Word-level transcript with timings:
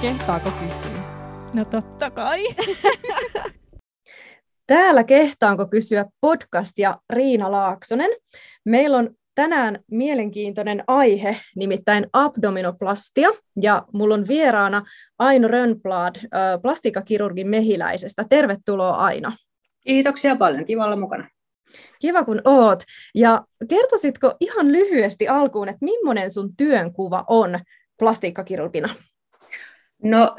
Kehtaako 0.00 0.50
kysyä? 0.50 1.00
No 1.54 1.64
totta 1.64 2.10
kai. 2.10 2.44
Täällä 4.66 5.04
Kehtaanko 5.04 5.66
kysyä 5.66 6.04
podcast 6.20 6.78
ja 6.78 6.98
Riina 7.10 7.50
Laaksonen. 7.50 8.10
Meillä 8.64 8.96
on 8.96 9.10
tänään 9.34 9.78
mielenkiintoinen 9.90 10.84
aihe, 10.86 11.36
nimittäin 11.56 12.06
abdominoplastia, 12.12 13.28
ja 13.60 13.84
mulla 13.92 14.14
on 14.14 14.28
vieraana 14.28 14.86
Aino 15.18 15.48
Rönnblad 15.48 16.16
plastiikkakirurgin 16.62 17.48
mehiläisestä. 17.48 18.24
Tervetuloa 18.28 18.96
Aino. 18.96 19.32
Kiitoksia 19.80 20.36
paljon, 20.36 20.64
kiva 20.64 20.84
olla 20.84 20.96
mukana. 20.96 21.28
Kiva 22.00 22.24
kun 22.24 22.42
oot. 22.44 22.82
Ja 23.14 23.42
kertoisitko 23.68 24.34
ihan 24.40 24.72
lyhyesti 24.72 25.28
alkuun, 25.28 25.68
että 25.68 25.84
millainen 25.84 26.30
sun 26.30 26.56
työnkuva 26.56 27.24
on 27.28 27.60
plastiikkakirurgina? 27.98 28.94
No 30.02 30.36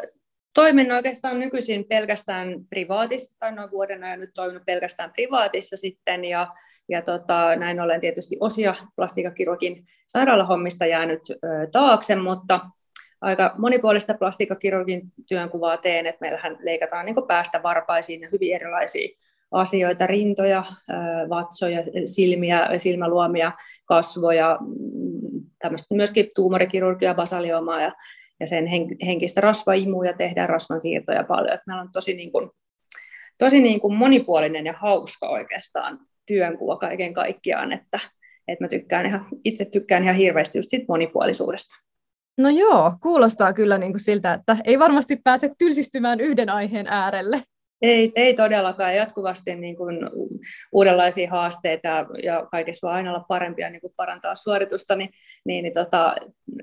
toimin 0.54 0.92
oikeastaan 0.92 1.40
nykyisin 1.40 1.86
pelkästään 1.86 2.66
privaatissa, 2.70 3.36
tai 3.40 3.52
noin 3.52 3.72
vuoden 3.72 4.04
ajan 4.04 4.20
nyt 4.20 4.34
toiminut 4.34 4.66
pelkästään 4.66 5.12
privaatissa 5.12 5.78
sitten, 5.78 6.26
ja, 6.26 6.48
ja 6.90 7.02
tota, 7.02 7.56
näin 7.56 7.80
ollen 7.80 8.02
tietysti 8.02 8.38
osia 8.40 8.76
plastiikkakirurgin 8.96 9.86
sairaalahommista 10.08 10.86
jäänyt 10.86 11.22
ö, 11.30 11.38
taakse, 11.72 12.16
mutta 12.16 12.60
aika 13.22 13.56
monipuolista 13.58 14.14
plastiikkakirurgin 14.14 15.02
työnkuvaa 15.28 15.78
teen, 15.78 16.06
että 16.06 16.22
meillähän 16.22 16.58
leikataan 16.60 17.06
niin 17.06 17.16
päästä 17.28 17.64
varpaisiin 17.64 18.22
ja 18.22 18.30
hyvin 18.32 18.56
erilaisia 18.56 19.18
asioita, 19.52 20.08
rintoja, 20.08 20.64
vatsoja, 21.30 21.84
silmiä, 22.06 22.70
silmäluomia, 22.78 23.52
kasvoja, 23.86 24.58
mm, 24.62 25.42
tämmöistä 25.60 25.96
myöskin 25.96 26.32
tuumorikirurgia, 26.36 27.14
basaliomaa 27.14 27.82
ja, 27.82 27.92
ja 28.40 28.48
sen 28.48 28.68
henkistä 29.06 29.42
rasvaimuja 29.42 30.14
tehdään 30.14 30.50
rasvan 30.50 30.82
siirtoja 30.82 31.24
paljon. 31.24 31.54
Että 31.54 31.64
meillä 31.68 31.82
on 31.82 31.92
tosi, 31.92 32.14
niin 32.14 32.32
kuin, 32.32 32.50
tosi 33.38 33.60
niin 33.62 33.80
kuin 33.80 33.96
monipuolinen 33.96 34.66
ja 34.66 34.74
hauska 34.74 35.30
oikeastaan 35.30 36.00
työnkuva 36.28 36.78
kaiken 36.78 37.14
kaikkiaan, 37.14 37.72
että, 37.72 38.00
että 38.48 38.64
mä 38.64 38.68
tykkään 38.68 39.06
ihan, 39.06 39.28
itse 39.44 39.66
tykkään 39.66 40.04
ihan 40.04 40.16
hirveästi 40.16 40.58
just 40.58 40.70
siitä 40.70 40.86
monipuolisuudesta. 40.90 41.76
No 42.38 42.50
joo, 42.50 42.94
kuulostaa 43.02 43.54
kyllä 43.54 43.78
niin 43.78 43.94
kuin 43.94 44.02
siltä, 44.02 44.34
että 44.34 44.58
ei 44.66 44.80
varmasti 44.80 45.18
pääse 45.24 45.52
tylsistymään 45.58 46.20
yhden 46.20 46.50
aiheen 46.50 46.88
äärelle. 46.88 47.44
Ei, 47.82 48.12
ei 48.16 48.34
todellakaan. 48.34 48.96
Jatkuvasti 48.96 49.56
niin 49.56 49.76
kuin 49.76 49.98
uudenlaisia 50.72 51.30
haasteita 51.30 52.06
ja 52.24 52.48
kaikessa 52.52 52.88
voi 52.88 52.96
aina 52.96 53.10
olla 53.12 53.26
parempia 53.28 53.70
niin 53.70 53.82
kuin 53.82 53.94
parantaa 53.96 54.36
suoritusta, 54.36 54.96
niin, 54.96 55.10
niin, 55.46 55.64
niin 55.64 55.74
tota, 55.74 56.16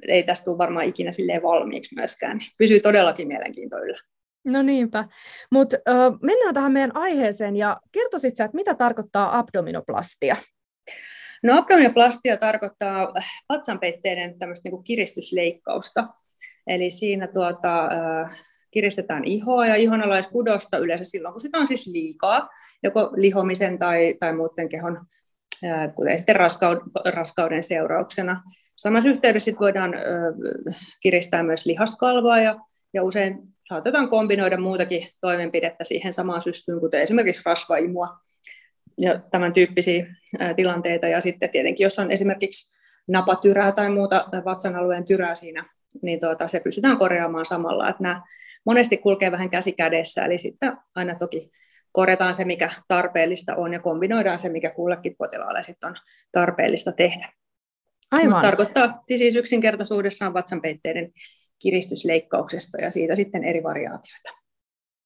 ei 0.08 0.22
tästä 0.22 0.44
tule 0.44 0.58
varmaan 0.58 0.86
ikinä 0.86 1.12
silleen 1.12 1.42
valmiiksi 1.42 1.94
myöskään. 1.94 2.40
Pysyy 2.58 2.80
todellakin 2.80 3.28
mielenkiintoilla. 3.28 3.98
No 4.44 4.62
niinpä. 4.62 5.04
Mutta 5.50 5.76
mennään 6.22 6.54
tähän 6.54 6.72
meidän 6.72 6.96
aiheeseen 6.96 7.56
ja 7.56 7.76
kertoisit 7.92 8.36
sä, 8.36 8.44
että 8.44 8.56
mitä 8.56 8.74
tarkoittaa 8.74 9.38
abdominoplastia? 9.38 10.36
No 11.42 11.58
abdominoplastia 11.58 12.36
tarkoittaa 12.36 13.14
vatsanpeitteiden 13.48 14.38
tämmöistä 14.38 14.68
niin 14.68 14.84
kiristysleikkausta. 14.84 16.08
Eli 16.66 16.90
siinä 16.90 17.26
tuota, 17.26 17.88
kiristetään 18.76 19.24
ihoa 19.24 19.66
ja 19.66 19.74
ihonalaiskudosta 19.74 20.78
yleensä 20.78 21.04
silloin, 21.04 21.32
kun 21.32 21.40
sitä 21.40 21.58
on 21.58 21.66
siis 21.66 21.86
liikaa, 21.86 22.48
joko 22.82 23.10
lihomisen 23.14 23.78
tai, 23.78 24.14
tai 24.20 24.32
muuten 24.36 24.68
kehon, 24.68 25.06
kuten 25.94 26.18
sitten 26.18 26.36
raskauden, 27.14 27.62
seurauksena. 27.62 28.42
Samassa 28.76 29.08
yhteydessä 29.08 29.50
voidaan 29.60 29.94
kiristää 31.00 31.42
myös 31.42 31.66
lihaskalvoa 31.66 32.38
ja, 32.38 32.56
ja 32.94 33.02
usein 33.02 33.38
saatetaan 33.68 34.08
kombinoida 34.08 34.60
muutakin 34.60 35.08
toimenpidettä 35.20 35.84
siihen 35.84 36.12
samaan 36.12 36.42
syssyyn, 36.42 36.80
kuten 36.80 37.00
esimerkiksi 37.00 37.42
rasvaimua 37.46 38.08
ja 38.98 39.20
tämän 39.30 39.52
tyyppisiä 39.52 40.06
tilanteita. 40.56 41.08
Ja 41.08 41.20
sitten 41.20 41.50
tietenkin, 41.50 41.84
jos 41.84 41.98
on 41.98 42.10
esimerkiksi 42.10 42.76
napatyrää 43.08 43.72
tai 43.72 43.90
muuta 43.90 44.28
vatsan 44.44 44.76
alueen 44.76 45.04
tyrää 45.04 45.34
siinä, 45.34 45.64
niin 46.02 46.20
tuota, 46.20 46.48
se 46.48 46.60
pystytään 46.60 46.98
korjaamaan 46.98 47.44
samalla. 47.44 47.88
Että 47.88 48.02
nämä 48.02 48.22
monesti 48.66 48.96
kulkee 48.96 49.32
vähän 49.32 49.50
käsi 49.50 49.72
kädessä, 49.72 50.24
eli 50.24 50.38
sitten 50.38 50.76
aina 50.94 51.18
toki 51.18 51.50
korjataan 51.92 52.34
se, 52.34 52.44
mikä 52.44 52.70
tarpeellista 52.88 53.56
on, 53.56 53.72
ja 53.72 53.80
kombinoidaan 53.80 54.38
se, 54.38 54.48
mikä 54.48 54.70
kullekin 54.70 55.14
potilaalle 55.18 55.62
sitten 55.62 55.88
on 55.88 55.96
tarpeellista 56.32 56.92
tehdä. 56.92 57.32
Aivan. 58.10 58.30
Mutta 58.30 58.42
tarkoittaa 58.42 59.02
siis 59.16 59.36
yksinkertaisuudessaan 59.36 60.34
vatsanpeitteiden 60.34 61.12
kiristysleikkauksesta 61.58 62.78
ja 62.78 62.90
siitä 62.90 63.14
sitten 63.14 63.44
eri 63.44 63.62
variaatioita. 63.62 64.30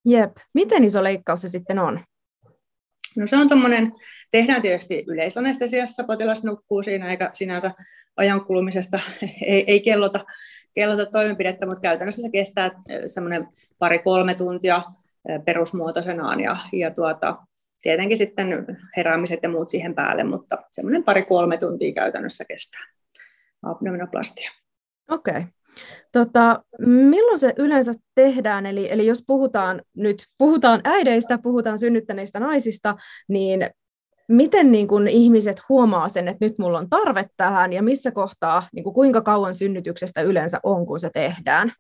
Jep. 0.06 0.36
Miten 0.54 0.84
iso 0.84 1.02
leikkaus 1.02 1.42
se 1.42 1.48
sitten 1.48 1.78
on? 1.78 2.04
No 3.16 3.26
se 3.26 3.36
on 3.36 3.48
tuommoinen, 3.48 3.92
tehdään 4.30 4.62
tietysti 4.62 5.04
yleisanestesiassa, 5.06 6.04
potilas 6.04 6.44
nukkuu 6.44 6.82
siinä 6.82 7.10
eikä 7.10 7.30
sinänsä 7.34 7.70
ajan 8.16 8.44
kulumisesta 8.44 9.00
ei, 9.46 9.64
ei 9.66 9.80
kellota, 9.80 10.24
kellota 10.74 11.06
toimenpidettä, 11.06 11.66
mutta 11.66 11.80
käytännössä 11.80 12.22
se 12.22 12.30
kestää 12.30 12.64
äh, 12.64 12.72
semmoinen 13.06 13.48
pari-kolme 13.78 14.34
tuntia 14.34 14.76
äh, 14.76 15.44
perusmuotoisenaan 15.44 16.40
ja, 16.40 16.56
ja 16.72 16.90
tuota, 16.90 17.36
tietenkin 17.82 18.16
sitten 18.16 18.48
heräämiset 18.96 19.40
ja 19.42 19.48
muut 19.48 19.68
siihen 19.68 19.94
päälle, 19.94 20.24
mutta 20.24 20.58
semmoinen 20.68 21.04
pari-kolme 21.04 21.56
tuntia 21.56 21.92
käytännössä 21.92 22.44
kestää 22.44 22.80
abdominoplastia. 23.62 24.50
Okei. 25.10 25.32
Okay. 25.32 25.44
Tota, 26.12 26.64
milloin 26.86 27.38
se 27.38 27.54
yleensä 27.56 27.92
tehdään? 28.14 28.66
Eli, 28.66 28.92
eli 28.92 29.06
jos 29.06 29.24
puhutaan 29.26 29.82
nyt 29.96 30.16
puhutaan 30.38 30.80
äideistä, 30.84 31.38
puhutaan 31.38 31.78
synnyttäneistä 31.78 32.40
naisista, 32.40 32.96
niin 33.28 33.70
miten 34.30 34.72
niin 34.72 34.88
kun 34.88 35.08
ihmiset 35.08 35.62
huomaa 35.68 36.08
sen, 36.08 36.28
että 36.28 36.44
nyt 36.44 36.58
mulla 36.58 36.78
on 36.78 36.90
tarve 36.90 37.26
tähän 37.36 37.72
ja 37.72 37.82
missä 37.82 38.10
kohtaa, 38.10 38.62
niin 38.72 38.84
kuin 38.84 38.94
kuinka 38.94 39.20
kauan 39.20 39.54
synnytyksestä 39.54 40.22
yleensä 40.22 40.60
on, 40.62 40.86
kun 40.86 41.00
se 41.00 41.10
tehdään? 41.10 41.72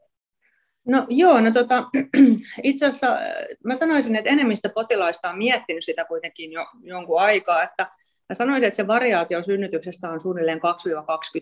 No 0.86 1.06
joo, 1.08 1.40
no 1.40 1.50
tota, 1.50 1.84
itse 2.62 2.86
asiassa 2.86 3.12
äh, 3.12 3.22
mä 3.64 3.74
sanoisin, 3.74 4.16
että 4.16 4.30
enemmistö 4.30 4.68
potilaista 4.68 5.30
on 5.30 5.38
miettinyt 5.38 5.84
sitä 5.84 6.04
kuitenkin 6.04 6.52
jo 6.52 6.66
jonkun 6.82 7.20
aikaa, 7.20 7.62
että 7.62 7.82
mä 8.28 8.34
sanoisin, 8.34 8.66
että 8.66 8.76
se 8.76 8.86
variaatio 8.86 9.42
synnytyksestä 9.42 10.10
on 10.10 10.20
suunnilleen 10.20 10.60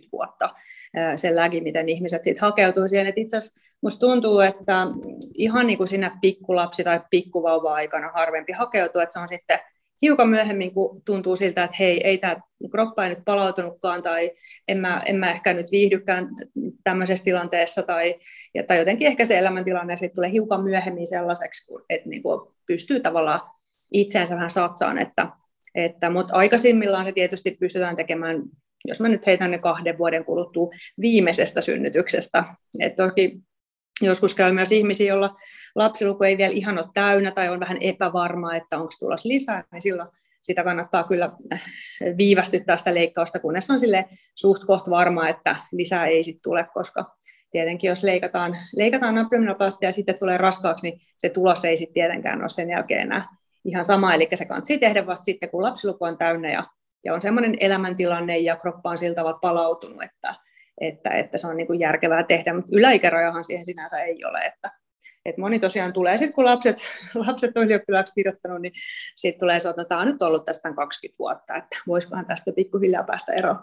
2-20 0.04 0.08
vuotta 0.12 0.44
äh, 0.98 1.12
sen 1.16 1.36
lägi, 1.36 1.60
miten 1.60 1.88
ihmiset 1.88 2.24
siitä 2.24 2.40
hakeutuu 2.40 2.88
siihen. 2.88 3.06
Että 3.06 3.20
itse 3.20 3.36
asiassa 3.36 3.60
musta 3.80 4.00
tuntuu, 4.00 4.40
että 4.40 4.86
ihan 5.34 5.66
niin 5.66 5.78
kuin 5.78 5.88
siinä 5.88 6.18
pikkulapsi- 6.20 6.84
tai 6.84 7.00
pikkuvauva-aikana 7.10 8.12
harvempi 8.12 8.52
hakeutuu, 8.52 9.00
että 9.00 9.12
se 9.12 9.20
on 9.20 9.28
sitten 9.28 9.58
hiukan 10.02 10.28
myöhemmin, 10.28 10.74
kun 10.74 11.02
tuntuu 11.04 11.36
siltä, 11.36 11.64
että 11.64 11.76
hei, 11.80 12.06
ei 12.06 12.18
tämä 12.18 12.36
kroppa 12.70 13.04
ei 13.04 13.10
nyt 13.10 13.24
palautunutkaan 13.24 14.02
tai 14.02 14.30
en 14.68 14.78
mä, 14.78 15.02
en 15.06 15.16
mä 15.16 15.30
ehkä 15.30 15.54
nyt 15.54 15.66
viihdykään 15.72 16.28
tämmöisessä 16.84 17.24
tilanteessa 17.24 17.82
tai, 17.82 18.14
ja, 18.54 18.62
tai 18.62 18.78
jotenkin 18.78 19.06
ehkä 19.06 19.24
se 19.24 19.38
elämäntilanne 19.38 19.96
sitten 19.96 20.14
tulee 20.14 20.32
hiukan 20.32 20.64
myöhemmin 20.64 21.06
sellaiseksi, 21.06 21.74
että 21.88 22.08
niin 22.08 22.22
kuin 22.22 22.54
pystyy 22.66 23.00
tavallaan 23.00 23.40
itseensä 23.92 24.34
vähän 24.34 24.50
satsaan, 24.50 24.98
että, 24.98 25.28
että, 25.74 26.10
mutta 26.10 26.34
aikaisimmillaan 26.36 27.04
se 27.04 27.12
tietysti 27.12 27.50
pystytään 27.50 27.96
tekemään, 27.96 28.42
jos 28.84 29.00
mä 29.00 29.08
nyt 29.08 29.26
heitän 29.26 29.50
ne 29.50 29.58
kahden 29.58 29.98
vuoden 29.98 30.24
kuluttua 30.24 30.70
viimeisestä 31.00 31.60
synnytyksestä, 31.60 32.44
että 32.80 33.06
toki 33.06 33.38
joskus 34.00 34.34
käy 34.34 34.52
myös 34.52 34.72
ihmisiä, 34.72 35.08
joilla 35.08 35.36
lapsiluku 35.78 36.24
ei 36.24 36.38
vielä 36.38 36.52
ihan 36.52 36.78
ole 36.78 36.86
täynnä 36.94 37.30
tai 37.30 37.48
on 37.48 37.60
vähän 37.60 37.78
epävarma, 37.80 38.54
että 38.54 38.76
onko 38.76 38.90
tulossa 39.00 39.28
lisää, 39.28 39.64
niin 39.72 39.82
silloin 39.82 40.08
sitä 40.42 40.64
kannattaa 40.64 41.04
kyllä 41.04 41.32
viivästyttää 42.18 42.76
sitä 42.76 42.94
leikkausta, 42.94 43.40
kunnes 43.40 43.70
on 43.70 43.80
sille 43.80 44.04
suht 44.34 44.64
koht 44.64 44.90
varma, 44.90 45.28
että 45.28 45.56
lisää 45.72 46.06
ei 46.06 46.22
sitten 46.22 46.42
tule, 46.42 46.66
koska 46.74 47.16
tietenkin 47.50 47.88
jos 47.88 48.02
leikataan, 48.02 48.56
leikataan 48.76 49.18
abdominoplastia 49.18 49.88
ja 49.88 49.92
sitten 49.92 50.18
tulee 50.18 50.36
raskaaksi, 50.36 50.90
niin 50.90 51.00
se 51.18 51.28
tulos 51.28 51.64
ei 51.64 51.76
sitten 51.76 51.94
tietenkään 51.94 52.40
ole 52.40 52.48
sen 52.48 52.70
jälkeen 52.70 53.00
enää 53.00 53.28
ihan 53.64 53.84
sama, 53.84 54.14
eli 54.14 54.28
se 54.34 54.44
kannattaa 54.44 54.78
tehdä 54.80 55.06
vasta 55.06 55.24
sitten, 55.24 55.50
kun 55.50 55.62
lapsiluku 55.62 56.04
on 56.04 56.18
täynnä 56.18 56.50
ja, 56.52 56.66
ja 57.04 57.14
on 57.14 57.22
semmoinen 57.22 57.56
elämäntilanne 57.60 58.38
ja 58.38 58.56
kroppa 58.56 58.90
on 58.90 58.98
sillä 58.98 59.14
tavalla 59.14 59.38
palautunut, 59.38 60.02
että, 60.02 60.34
että, 60.80 61.10
että 61.10 61.38
se 61.38 61.46
on 61.46 61.56
niin 61.56 61.66
kuin 61.66 61.80
järkevää 61.80 62.22
tehdä, 62.22 62.54
mutta 62.54 62.70
yläikärajahan 62.72 63.44
siihen 63.44 63.64
sinänsä 63.64 64.00
ei 64.00 64.24
ole, 64.24 64.40
että 64.40 64.70
et 65.30 65.38
moni 65.38 65.58
tosiaan 65.58 65.92
tulee, 65.92 66.16
sitten 66.16 66.34
kun 66.34 66.44
lapset, 66.44 66.76
lapset 67.26 67.56
on 67.56 67.64
ylioppilaaksi 67.64 68.14
kirjoittanut, 68.14 68.62
niin 68.62 68.72
sitten 69.16 69.40
tulee 69.40 69.60
se, 69.60 69.68
että 69.68 69.84
tämä 69.84 70.00
on 70.00 70.06
nyt 70.06 70.22
ollut 70.22 70.44
tästä 70.44 70.72
20 70.74 71.18
vuotta, 71.18 71.54
että 71.54 71.76
voisikohan 71.86 72.26
tästä 72.26 72.52
pikkuhiljaa 72.52 73.04
päästä 73.04 73.32
eroon. 73.32 73.58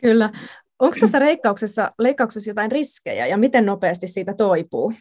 Kyllä. 0.00 0.30
Onko 0.78 0.96
tässä 1.00 1.20
leikkauksessa, 1.20 1.92
leikkauksessa 1.98 2.50
jotain 2.50 2.72
riskejä 2.72 3.26
ja 3.26 3.36
miten 3.36 3.66
nopeasti 3.66 4.06
siitä 4.06 4.34
toipuu? 4.34 4.92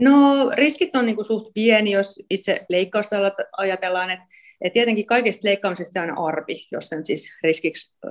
No 0.00 0.50
riskit 0.50 0.96
on 0.96 1.06
niin 1.06 1.16
kuin 1.16 1.26
suht 1.26 1.54
pieni, 1.54 1.90
jos 1.90 2.22
itse 2.30 2.66
leikkausta 2.68 3.16
ajatellaan, 3.56 4.10
että 4.10 4.24
Et 4.60 4.72
tietenkin 4.72 5.06
kaikista 5.06 5.48
leikkaamisista 5.48 5.92
se 5.92 6.00
on 6.00 6.18
arpi, 6.18 6.66
jos 6.72 6.88
sen 6.88 7.06
siis 7.06 7.30
riskiksi 7.42 7.94
ö, 8.04 8.08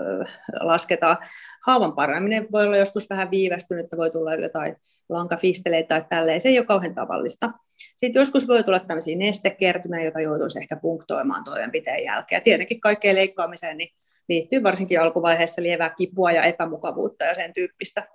lasketaan. 0.59 1.17
Haavan 1.65 1.93
parantaminen 1.93 2.47
voi 2.51 2.65
olla 2.65 2.77
joskus 2.77 3.09
vähän 3.09 3.31
viivästynyt, 3.31 3.85
voi 3.97 4.11
tulla 4.11 4.35
jotain 4.35 4.75
lankafisteleitä 5.09 5.87
tai 5.87 6.05
tälleen, 6.09 6.41
se 6.41 6.49
ei 6.49 6.59
ole 6.59 6.65
kauhean 6.65 6.93
tavallista. 6.93 7.51
Sitten 7.97 8.19
joskus 8.19 8.47
voi 8.47 8.63
tulla 8.63 8.79
tämmöisiä 8.79 9.17
nestekertymiä, 9.17 10.03
joita 10.03 10.21
joutuisi 10.21 10.59
ehkä 10.59 10.75
punktoimaan 10.75 11.43
toimenpiteen 11.43 12.03
jälkeen. 12.03 12.41
Tietenkin 12.41 12.79
kaikkeen 12.79 13.15
leikkaamiseen 13.15 13.77
niin 13.77 13.89
liittyy 14.29 14.63
varsinkin 14.63 15.01
alkuvaiheessa 15.01 15.61
lievää 15.61 15.89
kipua 15.97 16.31
ja 16.31 16.43
epämukavuutta 16.43 17.25
ja 17.25 17.33
sen 17.33 17.53
tyyppistä. 17.53 18.07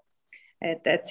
Et, 0.63 0.87
et, 0.87 1.05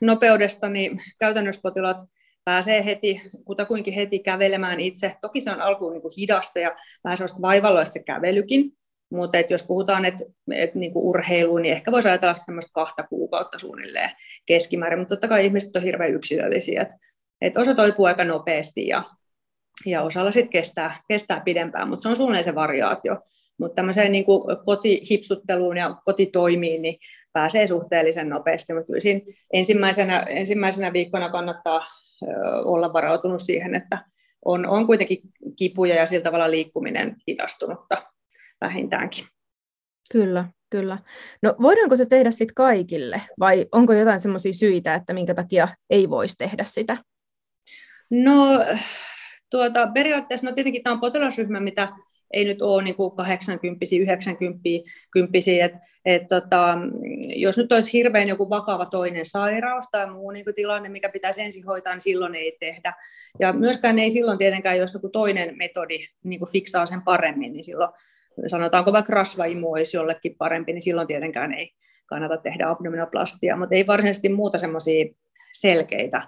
nopeudesta 0.00 0.68
niin 0.68 1.00
käytännössä 1.18 1.62
potilaat 1.62 1.96
pääsee 2.44 2.84
heti, 2.84 3.22
kutakuinkin 3.44 3.94
heti 3.94 4.18
kävelemään 4.18 4.80
itse. 4.80 5.16
Toki 5.20 5.40
se 5.40 5.50
on 5.50 5.60
alkuun 5.60 5.92
niin 5.92 6.02
kuin 6.02 6.12
hidasta 6.18 6.58
ja 6.58 6.76
vähän 7.04 7.16
sellaista 7.16 7.42
vaivalloista 7.42 7.92
se 7.92 8.02
kävelykin, 8.02 8.72
mutta 9.10 9.38
et 9.38 9.50
jos 9.50 9.62
puhutaan 9.66 10.04
et, 10.04 10.14
et 10.52 10.74
niin 10.74 10.92
kuin 10.92 11.04
urheiluun, 11.04 11.62
niin 11.62 11.74
ehkä 11.74 11.92
voisi 11.92 12.08
ajatella 12.08 12.34
semmoista 12.34 12.70
kahta 12.74 13.02
kuukautta 13.02 13.58
suunnilleen 13.58 14.10
keskimäärin, 14.46 14.98
mutta 14.98 15.14
totta 15.14 15.28
kai 15.28 15.46
ihmiset 15.46 15.76
on 15.76 15.82
hirveän 15.82 16.14
yksilöllisiä. 16.14 16.82
Et, 16.82 16.88
et 17.40 17.56
osa 17.56 17.74
toipuu 17.74 18.04
aika 18.04 18.24
nopeasti 18.24 18.86
ja, 18.86 19.04
ja 19.86 20.02
osalla 20.02 20.30
sitten 20.30 20.50
kestää, 20.50 20.94
kestää 21.08 21.40
pidempään, 21.40 21.88
mutta 21.88 22.02
se 22.02 22.08
on 22.08 22.16
suunnilleen 22.16 22.44
se 22.44 22.54
variaatio. 22.54 23.16
Mutta 23.58 23.74
tämmöiseen 23.74 24.12
niin 24.12 24.24
kuin 24.24 24.42
kotihipsutteluun 24.64 25.76
ja 25.76 25.96
kotitoimiin 26.04 26.82
niin 26.82 26.98
pääsee 27.32 27.66
suhteellisen 27.66 28.28
nopeasti, 28.28 28.72
mutta 28.72 28.86
kyllä 28.86 29.00
siinä 29.00 29.20
ensimmäisenä, 29.52 30.20
ensimmäisenä 30.20 30.92
viikkona 30.92 31.30
kannattaa 31.30 31.86
olla 32.64 32.92
varautunut 32.92 33.42
siihen, 33.42 33.74
että 33.74 34.04
on, 34.44 34.66
on 34.66 34.86
kuitenkin 34.86 35.18
kipuja 35.58 35.94
ja 35.94 36.06
sillä 36.06 36.24
tavalla 36.24 36.50
liikkuminen 36.50 37.16
hidastunutta 37.28 37.96
vähintäänkin. 38.60 39.24
Kyllä, 40.12 40.44
kyllä. 40.70 40.98
No 41.42 41.54
voidaanko 41.62 41.96
se 41.96 42.06
tehdä 42.06 42.30
sitten 42.30 42.54
kaikille 42.54 43.22
vai 43.38 43.66
onko 43.72 43.92
jotain 43.92 44.20
semmoisia 44.20 44.52
syitä, 44.52 44.94
että 44.94 45.12
minkä 45.12 45.34
takia 45.34 45.68
ei 45.90 46.10
voisi 46.10 46.38
tehdä 46.38 46.64
sitä? 46.64 46.96
No 48.10 48.64
tuota, 49.50 49.86
periaatteessa, 49.94 50.46
no 50.46 50.54
tietenkin 50.54 50.82
tämä 50.82 50.94
on 50.94 51.00
potilasryhmä, 51.00 51.60
mitä 51.60 51.88
ei 52.30 52.44
nyt 52.44 52.62
ole 52.62 52.82
niin 52.82 52.94
kuin 52.94 53.16
80 53.16 53.86
90 54.00 54.60
että 55.64 55.78
et, 56.04 56.22
tota, 56.28 56.78
jos 57.36 57.58
nyt 57.58 57.72
olisi 57.72 57.92
hirveän 57.92 58.28
joku 58.28 58.50
vakava 58.50 58.86
toinen 58.86 59.24
sairaus 59.24 59.84
tai 59.92 60.10
muu 60.10 60.30
niin 60.30 60.44
kuin 60.44 60.54
tilanne, 60.54 60.88
mikä 60.88 61.08
pitäisi 61.08 61.42
ensin 61.42 61.66
hoitaa, 61.66 61.92
niin 61.94 62.00
silloin 62.00 62.34
ei 62.34 62.56
tehdä. 62.60 62.94
Ja 63.40 63.52
myöskään 63.52 63.98
ei 63.98 64.10
silloin 64.10 64.38
tietenkään, 64.38 64.78
jos 64.78 64.94
joku 64.94 65.08
toinen 65.08 65.56
metodi 65.56 65.98
niin 66.24 66.38
kuin 66.40 66.52
fiksaa 66.52 66.86
sen 66.86 67.02
paremmin, 67.02 67.52
niin 67.52 67.64
silloin 67.64 67.90
sanotaanko 68.46 68.92
vaikka 68.92 69.12
rasvaimu 69.12 69.72
olisi 69.72 69.96
jollekin 69.96 70.34
parempi, 70.38 70.72
niin 70.72 70.82
silloin 70.82 71.06
tietenkään 71.06 71.54
ei 71.54 71.70
kannata 72.06 72.36
tehdä 72.36 72.68
abdominoplastia, 72.68 73.56
mutta 73.56 73.74
ei 73.74 73.86
varsinaisesti 73.86 74.28
muuta 74.28 74.58
semmoisia 74.58 75.04
selkeitä, 75.52 76.22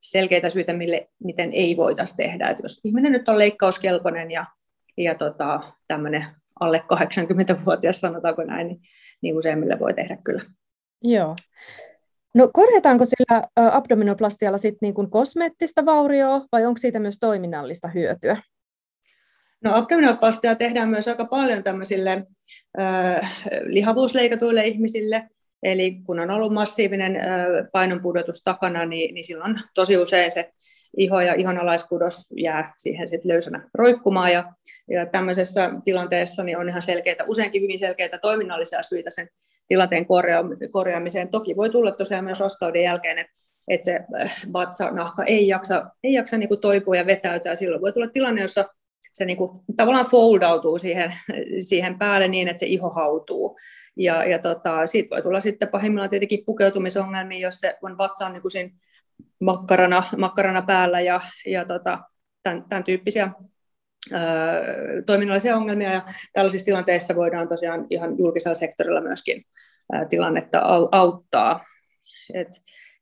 selkeitä 0.00 0.50
syitä, 0.50 0.72
mille, 0.72 1.08
miten 1.24 1.52
ei 1.52 1.76
voitaisiin 1.76 2.16
tehdä. 2.16 2.48
Et 2.48 2.58
jos 2.62 2.80
ihminen 2.84 3.12
nyt 3.12 3.28
on 3.28 3.38
leikkauskelpoinen 3.38 4.30
ja 4.30 4.46
ja 4.96 5.14
tota, 5.14 5.72
tämmöinen 5.88 6.26
alle 6.60 6.84
80-vuotias, 6.94 8.00
sanotaanko 8.00 8.44
näin, 8.44 8.66
niin, 8.66 8.80
niin 9.22 9.36
useimmille 9.36 9.78
voi 9.78 9.94
tehdä 9.94 10.16
kyllä. 10.24 10.42
Joo. 11.02 11.36
No 12.34 12.50
korjataanko 12.52 13.04
sillä 13.04 13.42
abdominoplastialla 13.56 14.58
sitten 14.58 14.78
niin 14.80 14.94
kuin 14.94 15.10
kosmeettista 15.10 15.86
vaurioa 15.86 16.46
vai 16.52 16.66
onko 16.66 16.78
siitä 16.78 16.98
myös 16.98 17.18
toiminnallista 17.18 17.88
hyötyä? 17.88 18.42
No 19.64 19.74
abdominoplastia 19.74 20.54
tehdään 20.54 20.88
myös 20.88 21.08
aika 21.08 21.24
paljon 21.24 21.62
tämmöisille 21.62 22.26
äh, 22.80 23.46
lihavuusleikatuille 23.66 24.66
ihmisille, 24.66 25.28
Eli 25.64 26.00
kun 26.06 26.20
on 26.20 26.30
ollut 26.30 26.52
massiivinen 26.52 27.16
painonpudotus 27.72 28.42
takana, 28.42 28.86
niin, 28.86 29.14
niin 29.14 29.24
silloin 29.24 29.60
tosi 29.74 29.96
usein 29.96 30.32
se 30.32 30.50
iho 30.96 31.20
ja 31.20 31.34
ihonalaiskudos 31.34 32.28
jää 32.36 32.74
siihen 32.78 33.08
sitten 33.08 33.28
löysänä 33.28 33.68
roikkumaan. 33.74 34.32
Ja, 34.32 34.52
ja 34.90 35.06
tämmöisessä 35.06 35.70
tilanteessa 35.84 36.44
niin 36.44 36.58
on 36.58 36.68
ihan 36.68 36.82
selkeitä, 36.82 37.24
useinkin 37.24 37.62
hyvin 37.62 37.78
selkeitä 37.78 38.18
toiminnallisia 38.18 38.82
syitä 38.82 39.10
sen 39.10 39.28
tilanteen 39.68 40.06
korja- 40.06 40.70
korjaamiseen. 40.70 41.28
Toki 41.28 41.56
voi 41.56 41.70
tulla 41.70 41.92
tosiaan 41.92 42.24
myös 42.24 42.40
raskauden 42.40 42.82
jälkeen, 42.82 43.18
että 43.18 43.32
että 43.68 43.84
se 43.84 44.00
vatsanahka 44.52 45.24
ei 45.24 45.48
jaksa, 45.48 45.84
ei 46.02 46.12
jaksa 46.12 46.38
niin 46.38 46.48
kuin 46.48 46.60
toipua 46.60 46.96
ja 46.96 47.06
vetäytyä. 47.06 47.54
Silloin 47.54 47.82
voi 47.82 47.92
tulla 47.92 48.08
tilanne, 48.08 48.42
jossa 48.42 48.64
se 49.12 49.24
niin 49.24 49.36
kuin, 49.36 49.50
tavallaan 49.76 50.06
foldautuu 50.06 50.78
siihen, 50.78 51.14
siihen 51.68 51.98
päälle 51.98 52.28
niin, 52.28 52.48
että 52.48 52.60
se 52.60 52.66
iho 52.66 52.90
hautuu. 52.90 53.58
Ja, 53.96 54.24
ja 54.24 54.38
tota, 54.38 54.86
siitä 54.86 55.14
voi 55.14 55.22
tulla 55.22 55.40
sitten 55.40 55.68
pahimmillaan 55.68 56.10
tietenkin 56.10 56.44
pukeutumisongelmia, 56.46 57.38
jos 57.38 57.60
se 57.60 57.76
on 57.82 57.98
vatsa 57.98 58.26
on 58.26 58.32
niin 58.32 58.42
kuin 58.42 58.52
makkarana, 59.40 60.04
makkarana 60.16 60.62
päällä 60.62 61.00
ja, 61.00 61.20
ja 61.46 61.64
tota, 61.64 61.98
tämän, 62.42 62.64
tämän 62.68 62.84
tyyppisiä 62.84 63.30
ö, 64.12 64.16
toiminnallisia 65.06 65.56
ongelmia. 65.56 65.92
Ja 65.92 66.02
tällaisissa 66.32 66.64
tilanteissa 66.64 67.14
voidaan 67.14 67.48
tosiaan 67.48 67.86
ihan 67.90 68.18
julkisella 68.18 68.54
sektorilla 68.54 69.00
myöskin 69.00 69.44
ö, 69.94 70.06
tilannetta 70.08 70.60
au, 70.60 70.88
auttaa. 70.92 71.64
Et 72.34 72.48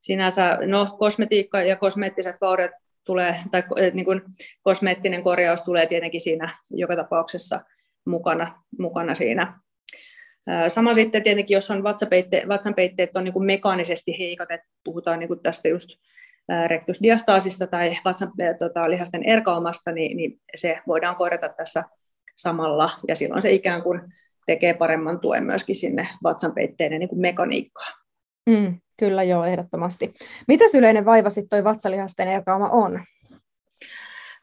sinänsä, 0.01 0.59
no, 0.65 0.95
kosmetiikka 0.99 1.61
ja 1.61 1.75
kosmeettiset 1.75 2.35
vauriot 2.41 2.71
tulee, 3.03 3.35
tai 3.51 3.63
niin 3.93 4.05
kuin 4.05 4.21
kosmeettinen 4.61 5.21
korjaus 5.21 5.61
tulee 5.61 5.85
tietenkin 5.85 6.21
siinä 6.21 6.57
joka 6.71 6.95
tapauksessa 6.95 7.61
mukana, 8.05 8.63
mukana 8.79 9.15
siinä 9.15 9.59
Sama 10.67 10.93
sitten 10.93 11.23
tietenkin, 11.23 11.55
jos 11.55 11.71
on 11.71 11.83
vatsapeitteet, 11.83 12.47
vatsanpeitteet 12.47 13.15
on 13.15 13.23
niin 13.23 13.33
kuin 13.33 13.45
mekaanisesti 13.45 14.15
heikot, 14.19 14.51
että 14.51 14.67
puhutaan 14.83 15.19
niin 15.19 15.27
kuin 15.27 15.39
tästä 15.39 15.67
just 15.67 15.89
rektusdiastaasista 16.67 17.67
tai 17.67 17.97
vatsan 18.05 18.31
tota, 18.59 18.89
lihasten 18.89 19.23
erkaumasta, 19.23 19.91
niin, 19.91 20.17
niin 20.17 20.39
se 20.55 20.79
voidaan 20.87 21.15
korjata 21.15 21.49
tässä 21.49 21.83
samalla, 22.35 22.89
ja 23.07 23.15
silloin 23.15 23.41
se 23.41 23.51
ikään 23.51 23.83
kuin 23.83 24.01
tekee 24.45 24.73
paremman 24.73 25.19
tuen 25.19 25.43
myöskin 25.43 25.75
sinne 25.75 26.07
vatsanpeitteiden 26.23 26.99
niin 26.99 27.09
kuin 27.09 27.21
mekaniikkaan. 27.21 27.93
Mm, 28.49 28.77
kyllä 28.99 29.23
joo, 29.23 29.45
ehdottomasti. 29.45 30.13
Mitä 30.47 30.65
yleinen 30.77 31.05
vaiva 31.05 31.29
sitten 31.29 31.49
toi 31.49 31.63
vatsalihasten 31.63 32.27
erkauma 32.27 32.69
on? 32.69 33.03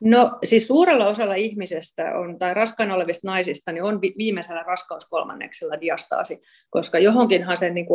No 0.00 0.38
siis 0.44 0.66
suurella 0.66 1.06
osalla 1.06 1.34
ihmisestä 1.34 2.18
on, 2.18 2.38
tai 2.38 2.54
raskaana 2.54 2.94
olevista 2.94 3.28
naisista 3.28 3.72
niin 3.72 3.82
on 3.82 4.00
viimeisellä 4.00 4.62
raskauskolmanneksella 4.62 5.80
diastaasi, 5.80 6.42
koska 6.70 6.98
johonkinhan 6.98 7.56
sen 7.56 7.74
niin 7.74 7.86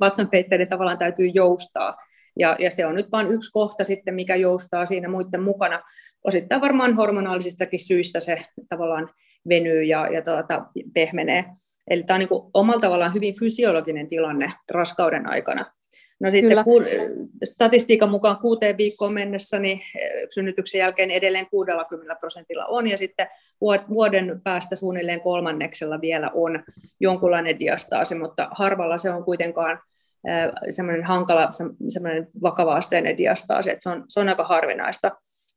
vatsanpeitteiden 0.00 0.68
tavallaan 0.68 0.98
täytyy 0.98 1.26
joustaa. 1.26 1.96
Ja, 2.38 2.56
ja 2.58 2.70
se 2.70 2.86
on 2.86 2.94
nyt 2.94 3.12
vain 3.12 3.32
yksi 3.32 3.50
kohta 3.52 3.84
sitten, 3.84 4.14
mikä 4.14 4.36
joustaa 4.36 4.86
siinä 4.86 5.08
muiden 5.08 5.42
mukana. 5.42 5.82
Osittain 6.24 6.60
varmaan 6.60 6.94
hormonaalisistakin 6.96 7.80
syistä 7.80 8.20
se 8.20 8.38
tavallaan 8.68 9.10
venyy 9.48 9.82
ja, 9.82 10.08
ja 10.08 10.22
tuota, 10.22 10.66
pehmenee. 10.94 11.44
Eli 11.90 12.02
tämä 12.02 12.14
on 12.14 12.18
niin 12.18 12.50
omalla 12.54 12.80
tavallaan 12.80 13.14
hyvin 13.14 13.38
fysiologinen 13.38 14.08
tilanne 14.08 14.52
raskauden 14.70 15.26
aikana. 15.26 15.66
No 16.20 16.30
sitten 16.30 16.64
ku, 16.64 16.82
statistiikan 17.44 18.10
mukaan 18.10 18.36
kuuteen 18.36 18.76
viikkoon 18.76 19.12
mennessä 19.12 19.58
niin 19.58 19.80
eh, 19.98 20.10
synnytyksen 20.34 20.78
jälkeen 20.78 21.10
edelleen 21.10 21.46
60 21.50 22.14
prosentilla 22.20 22.66
on, 22.66 22.88
ja 22.88 22.98
sitten 22.98 23.28
vuoden 23.94 24.40
päästä 24.44 24.76
suunnilleen 24.76 25.20
kolmanneksella 25.20 26.00
vielä 26.00 26.30
on 26.34 26.64
jonkunlainen 27.00 27.58
diastaasi, 27.58 28.14
mutta 28.14 28.48
harvalla 28.50 28.98
se 28.98 29.10
on 29.10 29.24
kuitenkaan 29.24 29.78
semmoinen 30.70 31.04
hankala, 31.04 31.48
semmoinen 31.88 32.28
vakava-asteinen 32.42 33.16
diastaasi, 33.16 33.70
että 33.70 33.82
se 33.82 33.90
on, 33.90 34.04
se 34.08 34.20
on 34.20 34.28
aika 34.28 34.44
harvinaista. 34.44 35.10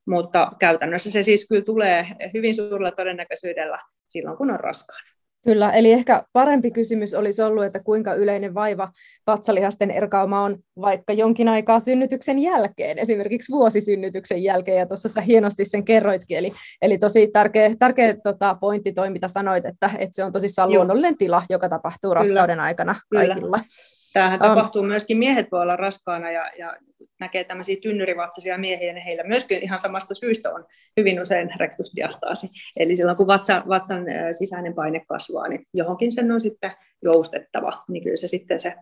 Mutta 0.08 0.52
käytännössä 0.60 1.12
se 1.12 1.24
siis 1.24 1.48
kyllä 1.50 1.66
tulee 1.66 2.08
hyvin 2.34 2.56
suurella 2.56 2.92
todennäköisyydellä 2.92 3.80
silloin, 4.08 4.38
kun 4.38 4.52
on 4.52 4.60
raskaana. 4.60 5.16
Kyllä, 5.46 5.72
eli 5.72 5.92
ehkä 5.92 6.24
parempi 6.34 6.72
kysymys 6.72 7.14
olisi 7.14 7.42
ollut, 7.42 7.64
että 7.64 7.80
kuinka 7.80 8.14
yleinen 8.14 8.54
vaiva 8.54 8.92
vatsalihasten 9.28 9.92
erkauma 9.92 10.44
on 10.44 10.58
vaikka 10.82 11.14
jonkin 11.14 11.48
aikaa 11.48 11.80
synnytyksen 11.80 12.40
jälkeen, 12.40 13.00
esimerkiksi 13.00 13.52
vuosisynnytyksen 13.52 14.44
jälkeen, 14.44 14.78
ja 14.78 14.86
tuossa 14.86 15.10
sä 15.10 15.22
hienosti 15.22 15.66
sen 15.66 15.86
kerroitkin, 15.86 16.38
eli, 16.38 16.54
eli 16.82 16.98
tosi 16.98 17.28
tärkeä, 17.28 17.72
tärkeä 17.80 18.16
tota, 18.24 18.58
pointti 18.62 18.94
toi, 18.94 19.10
mitä 19.10 19.28
sanoit, 19.28 19.66
että, 19.66 19.90
että 19.98 20.16
se 20.16 20.24
on 20.24 20.32
tosissaan 20.32 20.72
Joo. 20.72 20.76
luonnollinen 20.76 21.18
tila, 21.18 21.42
joka 21.50 21.70
tapahtuu 21.70 22.12
Kyllä. 22.12 22.20
raskauden 22.20 22.60
aikana 22.60 22.96
kaikilla. 23.14 23.58
Kyllä. 23.58 23.70
Tämähän 24.16 24.42
um, 24.42 24.48
tapahtuu 24.48 24.84
myöskin, 24.84 25.18
miehet 25.18 25.52
voi 25.52 25.62
olla 25.62 25.76
raskaana 25.76 26.32
ja, 26.32 26.52
ja 26.60 26.78
näkee 27.20 27.44
tämmöisiä 27.44 27.78
tynnyrivatsaisia 27.82 28.58
miehiä, 28.58 28.94
niin 28.94 29.04
heillä 29.04 29.24
myöskin 29.24 29.64
ihan 29.64 29.80
samasta 29.80 30.16
syystä 30.16 30.54
on 30.54 30.66
hyvin 30.98 31.22
usein 31.22 31.50
rektusdiastaasi. 31.58 32.50
Eli 32.78 32.96
silloin 32.96 33.18
kun 33.18 33.28
vatsan, 33.28 33.64
vatsan 33.70 34.06
sisäinen 34.32 34.74
paine 34.74 35.02
kasvaa, 35.08 35.48
niin 35.48 35.68
johonkin 35.74 36.12
sen 36.12 36.32
on 36.32 36.42
sitten 36.42 36.72
joustettava, 37.04 37.84
niin 37.88 38.04
kyllä 38.04 38.18
se 38.18 38.28
sitten 38.28 38.60
se 38.60 38.74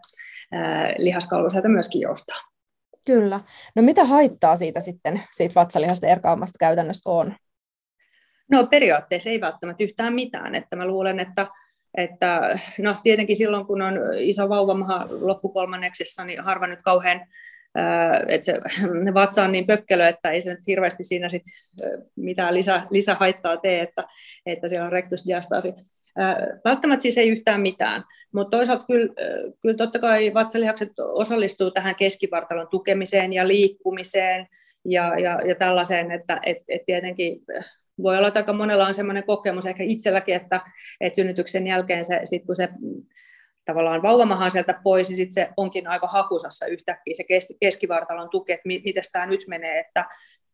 lihaskaulu 0.98 1.50
sieltä 1.50 1.68
myöskin 1.68 2.02
joustaa. 2.02 2.38
Kyllä. 3.06 3.40
No 3.75 3.82
mitä 3.82 4.06
haittaa 4.06 4.56
siitä 4.56 4.80
sitten, 4.80 5.24
siitä 5.32 5.56
vatsalihasta 5.56 6.08
erkaamasta 6.08 6.58
käytännössä 6.60 7.10
on? 7.10 7.36
No 8.52 8.68
periaatteessa 8.68 9.30
ei 9.30 9.42
välttämättä 9.42 9.84
yhtään 9.84 10.13
mitään, 10.13 10.56
että 10.56 10.75
mä 10.75 10.86
luulen, 10.86 11.20
että 11.20 11.48
että 11.98 12.60
no 12.80 12.96
tietenkin 13.04 13.36
silloin, 13.36 13.66
kun 13.66 13.82
on 13.82 13.94
iso 14.20 14.50
vauvamaha 14.50 15.08
loppukolmanneksessa, 15.22 16.26
niin 16.26 16.44
harva 16.44 16.68
nyt 16.68 16.82
kauhean 16.82 17.22
että 18.28 18.46
se 18.46 18.54
vatsa 19.14 19.44
on 19.44 19.52
niin 19.52 19.68
pökkelö, 19.68 20.08
että 20.08 20.32
ei 20.32 20.42
se 20.42 20.50
nyt 20.50 20.68
hirveästi 20.68 21.04
siinä 21.04 21.30
sit 21.30 21.44
mitään 22.16 22.54
lisä, 22.54 22.82
lisähaittaa 22.90 23.58
tee, 23.58 23.82
että, 23.82 24.04
että 24.46 24.68
siellä 24.68 24.86
on 24.86 24.92
rektusdiastasi. 24.92 25.74
Välttämättä 26.66 27.02
siis 27.02 27.18
ei 27.18 27.30
yhtään 27.30 27.62
mitään, 27.62 28.04
mutta 28.34 28.58
toisaalta 28.58 28.86
kyllä, 28.86 29.14
kyllä 29.62 29.76
totta 29.76 30.00
kai 30.00 30.34
vatsalihakset 30.34 30.92
osallistuu 31.00 31.72
tähän 31.72 31.96
keskivartalon 31.96 32.68
tukemiseen 32.68 33.34
ja 33.34 33.48
liikkumiseen 33.48 34.48
ja, 34.86 35.20
ja, 35.20 35.40
ja 35.48 35.56
tällaiseen, 35.56 36.12
että 36.12 36.40
et, 36.46 36.58
et 36.68 36.86
tietenkin 36.86 37.42
voi 38.04 38.18
olla, 38.18 38.28
että 38.28 38.40
aika 38.40 38.54
monella 38.54 38.88
on 38.88 38.94
sellainen 38.94 39.24
kokemus 39.24 39.66
ehkä 39.66 39.84
itselläkin, 39.84 40.36
että, 40.36 40.62
että 41.02 41.16
synnytyksen 41.16 41.68
jälkeen 41.68 42.06
se, 42.06 42.22
sit 42.24 42.46
kun 42.46 42.56
se 42.56 42.70
tavallaan 43.66 44.02
vauvamahan 44.02 44.52
sieltä 44.52 44.80
pois, 44.84 45.10
niin 45.10 45.18
sitten 45.18 45.34
se 45.34 45.50
onkin 45.58 45.88
aika 45.88 46.08
hakusassa 46.08 46.66
yhtäkkiä 46.66 47.14
se 47.16 47.54
keskivartalon 47.60 48.30
tuki, 48.30 48.52
että 48.52 48.68
miten 48.68 49.04
tämä 49.12 49.26
nyt 49.26 49.42
menee, 49.48 49.80
että 49.80 50.06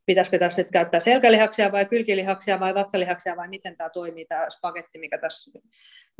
pitäisikö 0.05 0.39
tässä 0.39 0.61
nyt 0.61 0.71
käyttää 0.71 0.99
selkälihaksia 0.99 1.71
vai 1.71 1.85
kylkilihaksia 1.85 2.59
vai 2.59 2.75
vatsalihaksia 2.75 3.35
vai 3.35 3.47
miten 3.47 3.77
tämä 3.77 3.89
toimii, 3.89 4.25
tämä 4.25 4.49
spagetti, 4.49 4.99
mikä 4.99 5.17
tässä 5.17 5.59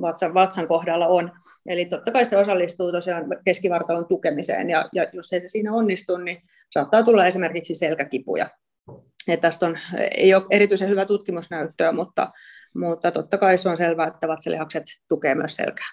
vatsan, 0.02 0.34
vatsan 0.34 0.68
kohdalla 0.68 1.08
on. 1.08 1.32
Eli 1.66 1.86
totta 1.86 2.12
kai 2.12 2.26
se 2.26 2.38
osallistuu 2.38 2.92
tosiaan 2.92 3.26
keskivartalon 3.46 4.08
tukemiseen, 4.08 4.70
ja, 4.70 4.90
ja 4.94 5.06
jos 5.14 5.34
ei 5.34 5.40
se 5.40 5.48
siinä 5.48 5.74
onnistu, 5.74 6.18
niin 6.18 6.42
saattaa 6.70 7.04
tulla 7.04 7.26
esimerkiksi 7.26 7.76
selkäkipuja. 7.76 8.50
Ja 9.28 9.38
tästä 9.38 9.66
on, 9.66 9.78
ei 10.18 10.34
ole 10.34 10.46
erityisen 10.50 10.90
hyvä 10.90 11.06
tutkimusnäyttöä, 11.06 11.92
mutta, 11.92 12.32
mutta 12.76 13.12
totta 13.12 13.38
kai 13.38 13.58
se 13.58 13.70
on 13.70 13.78
selvää, 13.78 14.08
että 14.08 14.28
vatsalihakset 14.28 14.84
tukee 15.08 15.36
myös 15.36 15.56
selkää. 15.56 15.88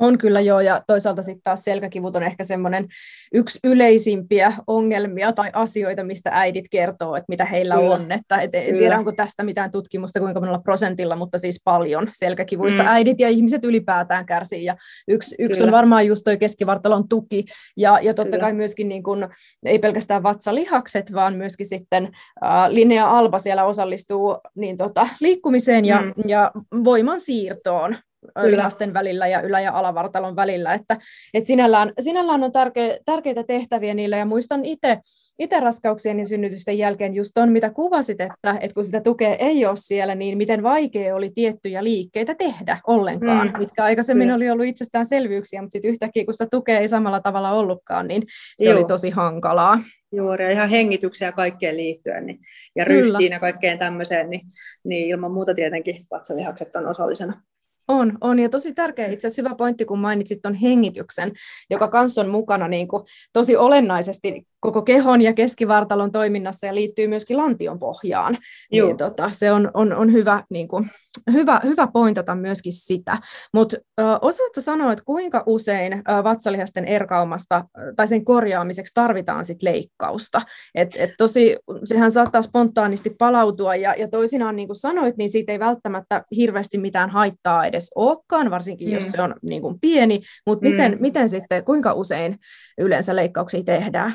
On 0.00 0.18
kyllä 0.18 0.40
joo, 0.40 0.60
ja 0.60 0.82
toisaalta 0.86 1.22
sitten 1.22 1.42
taas 1.42 1.64
selkäkivut 1.64 2.16
on 2.16 2.22
ehkä 2.22 2.44
semmoinen 2.44 2.86
yksi 3.34 3.58
yleisimpiä 3.64 4.52
ongelmia 4.66 5.32
tai 5.32 5.50
asioita, 5.52 6.04
mistä 6.04 6.30
äidit 6.32 6.64
kertoo, 6.70 7.16
että 7.16 7.24
mitä 7.28 7.44
heillä 7.44 7.74
kyllä. 7.74 7.90
on. 7.90 8.12
Että 8.12 8.40
et, 8.40 8.50
en 8.54 8.78
tiedä, 8.78 8.98
onko 8.98 9.12
tästä 9.12 9.42
mitään 9.42 9.70
tutkimusta, 9.70 10.20
kuinka 10.20 10.40
monella 10.40 10.58
prosentilla, 10.58 11.16
mutta 11.16 11.38
siis 11.38 11.60
paljon 11.64 12.08
selkäkivuista 12.12 12.82
mm. 12.82 12.88
äidit 12.88 13.20
ja 13.20 13.28
ihmiset 13.28 13.64
ylipäätään 13.64 14.26
kärsii. 14.26 14.64
Ja 14.64 14.76
yksi, 15.08 15.36
yksi 15.38 15.64
on 15.64 15.70
varmaan 15.70 16.06
just 16.06 16.22
toi 16.24 16.38
keskivartalon 16.38 17.08
tuki, 17.08 17.44
ja, 17.76 17.98
ja 18.02 18.14
totta 18.14 18.30
kyllä. 18.30 18.40
kai 18.40 18.52
myöskin 18.52 18.88
niin 18.88 19.02
kun, 19.02 19.28
ei 19.64 19.78
pelkästään 19.78 20.22
vatsalihakset, 20.22 21.12
vaan 21.12 21.34
myöskin 21.34 21.66
sitten 21.66 22.04
äh, 22.44 22.70
Linnea 22.70 23.10
Alba 23.10 23.38
siellä 23.38 23.64
osallistuu 23.64 24.38
niin 24.54 24.76
tota, 24.76 25.08
liikkumiseen 25.20 25.84
ja, 25.84 26.00
mm. 26.00 26.12
ja 26.26 26.50
voiman 26.84 27.20
siirtoon 27.20 27.96
lihasten 28.44 28.94
välillä 28.94 29.26
ja 29.26 29.40
ylä- 29.40 29.60
ja 29.60 29.78
alavartalon 29.78 30.36
välillä, 30.36 30.74
että, 30.74 30.96
että 31.34 31.46
sinällään, 31.46 31.92
sinällään 32.00 32.44
on 32.44 32.52
tärke, 32.52 32.98
tärkeitä 33.04 33.44
tehtäviä 33.44 33.94
niillä, 33.94 34.16
ja 34.16 34.24
muistan 34.24 34.64
itse 34.64 34.98
itse 35.38 35.60
raskauksien 35.60 36.18
ja 36.18 36.26
synnytysten 36.26 36.78
jälkeen 36.78 37.14
just 37.14 37.30
ton, 37.34 37.52
mitä 37.52 37.70
kuvasit, 37.70 38.20
että, 38.20 38.56
että 38.60 38.74
kun 38.74 38.84
sitä 38.84 39.00
tukea 39.00 39.34
ei 39.34 39.66
ole 39.66 39.76
siellä, 39.76 40.14
niin 40.14 40.38
miten 40.38 40.62
vaikea 40.62 41.16
oli 41.16 41.30
tiettyjä 41.34 41.84
liikkeitä 41.84 42.34
tehdä 42.34 42.80
ollenkaan, 42.86 43.48
mm. 43.48 43.58
mitkä 43.58 43.84
aikaisemmin 43.84 44.28
mm. 44.28 44.34
oli 44.34 44.50
ollut 44.50 44.66
itsestäänselvyyksiä, 44.66 45.62
mutta 45.62 45.72
sitten 45.72 45.90
yhtäkkiä, 45.90 46.24
kun 46.24 46.34
sitä 46.34 46.46
tukea 46.50 46.78
ei 46.78 46.88
samalla 46.88 47.20
tavalla 47.20 47.52
ollutkaan, 47.52 48.08
niin 48.08 48.22
se 48.58 48.64
Joo. 48.64 48.76
oli 48.76 48.84
tosi 48.84 49.10
hankalaa. 49.10 49.78
Juuri, 50.12 50.44
ja 50.44 50.50
ihan 50.50 50.68
hengityksiä 50.68 51.32
kaikkeen 51.32 51.76
liittyen, 51.76 52.26
niin, 52.26 52.38
ja 52.76 52.84
ryhtiin 52.84 53.32
ja 53.32 53.40
kaikkeen 53.40 53.78
tämmöiseen, 53.78 54.30
niin, 54.30 54.40
niin 54.84 55.08
ilman 55.08 55.32
muuta 55.32 55.54
tietenkin 55.54 56.06
vatsalihakset 56.10 56.76
on 56.76 56.88
osallisena. 56.88 57.42
On, 57.88 58.18
on, 58.20 58.38
ja 58.38 58.48
tosi 58.48 58.74
tärkeä 58.74 59.06
itse 59.06 59.26
asiassa 59.26 59.42
hyvä 59.42 59.54
pointti, 59.54 59.84
kun 59.84 59.98
mainitsit 59.98 60.42
tuon 60.42 60.54
hengityksen, 60.54 61.32
joka 61.70 61.88
kanssa 61.88 62.20
on 62.20 62.28
mukana 62.28 62.68
niin 62.68 62.88
kuin, 62.88 63.02
tosi 63.32 63.56
olennaisesti 63.56 64.46
koko 64.60 64.82
kehon 64.82 65.22
ja 65.22 65.32
keskivartalon 65.32 66.12
toiminnassa 66.12 66.66
ja 66.66 66.74
liittyy 66.74 67.08
myöskin 67.08 67.36
lantion 67.36 67.78
pohjaan. 67.78 68.38
Niin, 68.72 68.96
tota, 68.96 69.30
se 69.30 69.52
on, 69.52 69.70
on, 69.74 69.92
on 69.92 70.12
hyvä, 70.12 70.42
niin 70.50 70.68
kuin, 70.68 70.90
hyvä, 71.32 71.60
hyvä 71.64 71.86
pointata 71.86 72.34
myöskin 72.34 72.72
sitä. 72.72 73.18
Mutta 73.54 73.76
osaatko 74.20 74.60
sanoa, 74.60 74.92
että 74.92 75.04
kuinka 75.04 75.42
usein 75.46 75.92
ö, 75.92 76.24
vatsalihasten 76.24 76.84
erkaumasta 76.84 77.64
tai 77.96 78.08
sen 78.08 78.24
korjaamiseksi 78.24 78.94
tarvitaan 78.94 79.44
sit 79.44 79.62
leikkausta? 79.62 80.40
Et, 80.74 80.88
et 80.96 81.10
tosi, 81.18 81.56
sehän 81.84 82.10
saattaa 82.10 82.42
spontaanisti 82.42 83.10
palautua 83.18 83.74
ja, 83.74 83.94
ja 83.98 84.08
toisinaan, 84.08 84.56
niin 84.56 84.68
kuin 84.68 84.76
sanoit, 84.76 85.16
niin 85.16 85.30
siitä 85.30 85.52
ei 85.52 85.58
välttämättä 85.58 86.24
hirveästi 86.36 86.78
mitään 86.78 87.10
haittaa 87.10 87.66
edes 87.66 87.90
olekaan, 87.94 88.50
varsinkin 88.50 88.88
mm. 88.88 88.94
jos 88.94 89.10
se 89.10 89.22
on 89.22 89.34
niin 89.42 89.62
kuin 89.62 89.80
pieni, 89.80 90.22
mutta 90.46 90.66
mm. 90.66 90.70
miten, 90.70 90.96
miten 91.00 91.28
sitten, 91.28 91.64
kuinka 91.64 91.92
usein 91.92 92.36
yleensä 92.78 93.16
leikkauksia 93.16 93.62
tehdään? 93.62 94.14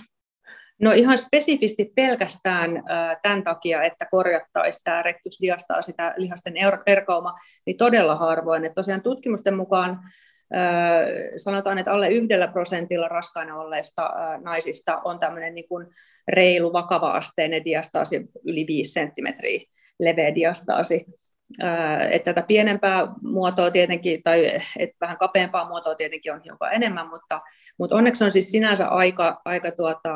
No 0.81 0.91
ihan 0.91 1.17
spesifisti 1.17 1.91
pelkästään 1.95 2.83
tämän 3.21 3.43
takia, 3.43 3.83
että 3.83 4.07
korjattaisiin 4.11 4.83
tämä 4.83 5.01
rektusdiastaasi, 5.03 5.93
tämä 5.93 6.13
lihasten 6.17 6.57
er-, 6.57 6.83
erkauma, 6.87 7.33
niin 7.65 7.77
todella 7.77 8.15
harvoin. 8.15 8.65
Että 8.65 8.75
tosiaan 8.75 9.01
tutkimusten 9.01 9.55
mukaan 9.55 9.99
sanotaan, 11.35 11.77
että 11.77 11.93
alle 11.93 12.09
yhdellä 12.09 12.47
prosentilla 12.47 13.07
raskaana 13.07 13.59
olleista 13.59 14.09
naisista 14.43 15.01
on 15.03 15.19
tämmöinen 15.19 15.55
niin 15.55 15.67
kuin 15.67 15.87
reilu 16.27 16.73
vakava-asteinen 16.73 17.65
diastaasi 17.65 18.29
yli 18.45 18.67
5 18.67 18.91
senttimetriä 18.91 19.59
leveä 19.99 20.35
diastaasi 20.35 21.05
että 22.09 22.33
tätä 22.33 22.47
pienempää 22.47 23.07
muotoa 23.23 23.71
tietenkin, 23.71 24.23
tai 24.23 24.59
että 24.79 24.95
vähän 25.01 25.17
kapeampaa 25.17 25.67
muotoa 25.67 25.95
tietenkin 25.95 26.33
on 26.33 26.41
hiukan 26.45 26.73
enemmän, 26.73 27.07
mutta, 27.07 27.41
mutta 27.77 27.95
onneksi 27.95 28.23
on 28.23 28.31
siis 28.31 28.51
sinänsä 28.51 28.87
aika, 28.87 29.41
aika 29.45 29.71
tuota, 29.71 30.13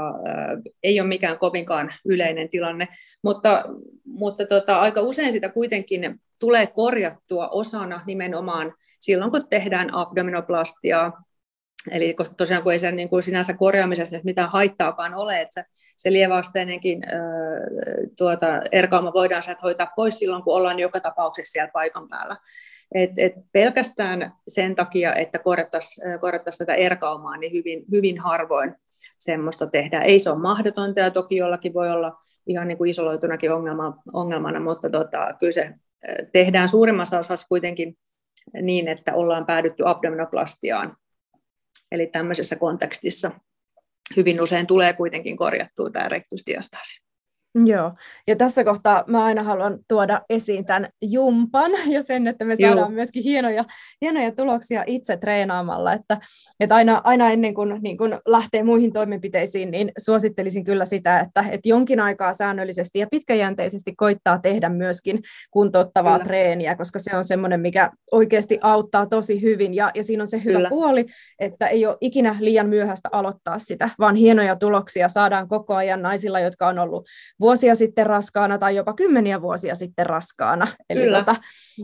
ei 0.83 0.99
ole 0.99 1.07
mikään 1.07 1.39
kovinkaan 1.39 1.93
yleinen 2.05 2.49
tilanne, 2.49 2.87
mutta, 3.23 3.63
mutta 4.05 4.45
tota, 4.45 4.79
aika 4.79 5.01
usein 5.01 5.31
sitä 5.31 5.49
kuitenkin 5.49 6.21
tulee 6.39 6.67
korjattua 6.67 7.47
osana 7.47 8.01
nimenomaan 8.05 8.73
silloin, 8.99 9.31
kun 9.31 9.47
tehdään 9.49 9.93
abdominoplastiaa, 9.93 11.21
Eli 11.91 12.13
koska 12.13 12.35
tosiaan 12.35 12.63
kun 12.63 12.71
ei 12.71 12.79
sen 12.79 12.95
niin 12.95 13.09
kuin 13.09 13.23
sinänsä 13.23 13.53
korjaamisessa 13.53 14.19
mitään 14.23 14.49
haittaakaan 14.49 15.13
ole, 15.13 15.41
että 15.41 15.53
se, 15.53 15.65
se 15.97 16.11
lieväasteinenkin 16.11 17.03
tuota, 18.17 18.47
erkauma 18.71 19.13
voidaan 19.13 19.43
sieltä 19.43 19.61
hoitaa 19.63 19.91
pois 19.95 20.19
silloin, 20.19 20.43
kun 20.43 20.55
ollaan 20.55 20.79
joka 20.79 20.99
tapauksessa 20.99 21.51
siellä 21.51 21.71
paikan 21.73 22.07
päällä. 22.07 22.37
Et, 22.95 23.11
et 23.17 23.33
pelkästään 23.51 24.33
sen 24.47 24.75
takia, 24.75 25.15
että 25.15 25.39
korjattaisiin 25.39 26.19
korjattais 26.19 26.57
tätä 26.57 26.73
erkaumaa, 26.73 27.37
niin 27.37 27.53
hyvin, 27.53 27.85
hyvin 27.91 28.19
harvoin 28.19 28.75
semmoista 29.19 29.67
tehdään. 29.67 30.03
Ei 30.03 30.19
se 30.19 30.29
ole 30.29 30.39
mahdotonta 30.39 30.99
ja 30.99 31.11
toki 31.11 31.35
jollakin 31.35 31.73
voi 31.73 31.91
olla 31.91 32.17
ihan 32.47 32.67
niin 32.67 32.77
kuin 32.77 32.89
isoloitunakin 32.89 33.53
ongelma, 33.53 33.97
ongelmana, 34.13 34.59
mutta 34.59 34.89
tota, 34.89 35.33
kyllä 35.39 35.51
se 35.51 35.73
tehdään 36.33 36.69
suurimmassa 36.69 37.19
osassa 37.19 37.47
kuitenkin 37.47 37.97
niin, 38.61 38.87
että 38.87 39.13
ollaan 39.13 39.45
päädytty 39.45 39.83
abdominoplastiaan 39.85 40.97
Eli 41.91 42.07
tämmöisessä 42.07 42.55
kontekstissa 42.55 43.31
hyvin 44.15 44.41
usein 44.41 44.67
tulee 44.67 44.93
kuitenkin 44.93 45.37
korjattua 45.37 45.89
tämä 45.89 46.09
rektusdiastaasi. 46.09 47.04
Joo, 47.65 47.91
ja 48.27 48.35
tässä 48.35 48.63
kohtaa 48.63 49.03
mä 49.07 49.23
aina 49.23 49.43
haluan 49.43 49.79
tuoda 49.87 50.21
esiin 50.29 50.65
tämän 50.65 50.89
jumpan 51.01 51.71
ja 51.95 52.01
sen, 52.01 52.27
että 52.27 52.45
me 52.45 52.55
saadaan 52.55 52.77
Joo. 52.77 52.89
myöskin 52.89 53.23
hienoja, 53.23 53.65
hienoja 54.01 54.31
tuloksia 54.31 54.83
itse 54.87 55.17
treenaamalla, 55.17 55.93
että, 55.93 56.17
että 56.59 56.75
aina, 56.75 57.01
aina 57.03 57.31
ennen 57.31 57.53
kuin, 57.53 57.79
niin 57.81 57.97
kuin 57.97 58.17
lähtee 58.27 58.63
muihin 58.63 58.93
toimenpiteisiin, 58.93 59.71
niin 59.71 59.91
suosittelisin 59.97 60.63
kyllä 60.63 60.85
sitä, 60.85 61.19
että, 61.19 61.45
että 61.51 61.69
jonkin 61.69 61.99
aikaa 61.99 62.33
säännöllisesti 62.33 62.99
ja 62.99 63.07
pitkäjänteisesti 63.11 63.95
koittaa 63.97 64.39
tehdä 64.39 64.69
myöskin 64.69 65.19
kuntouttavaa 65.51 66.17
kyllä. 66.17 66.25
treeniä, 66.25 66.75
koska 66.75 66.99
se 66.99 67.17
on 67.17 67.25
semmoinen, 67.25 67.59
mikä 67.59 67.91
oikeasti 68.11 68.59
auttaa 68.61 69.05
tosi 69.05 69.41
hyvin, 69.41 69.73
ja, 69.73 69.91
ja 69.93 70.03
siinä 70.03 70.23
on 70.23 70.27
se 70.27 70.43
hyvä 70.43 70.57
kyllä. 70.57 70.69
puoli, 70.69 71.05
että 71.39 71.67
ei 71.67 71.85
ole 71.85 71.97
ikinä 72.01 72.35
liian 72.39 72.69
myöhäistä 72.69 73.09
aloittaa 73.11 73.59
sitä, 73.59 73.89
vaan 73.99 74.15
hienoja 74.15 74.55
tuloksia 74.55 75.09
saadaan 75.09 75.47
koko 75.47 75.75
ajan 75.75 76.01
naisilla, 76.01 76.39
jotka 76.39 76.67
on 76.67 76.79
ollut 76.79 77.05
vuosia 77.45 77.75
sitten 77.75 78.05
raskaana 78.05 78.57
tai 78.57 78.75
jopa 78.75 78.93
kymmeniä 78.93 79.41
vuosia 79.41 79.75
sitten 79.75 80.05
raskaana. 80.05 80.67
Eli 80.89 81.01
Kyllä. 81.01 81.17
Tota, 81.17 81.35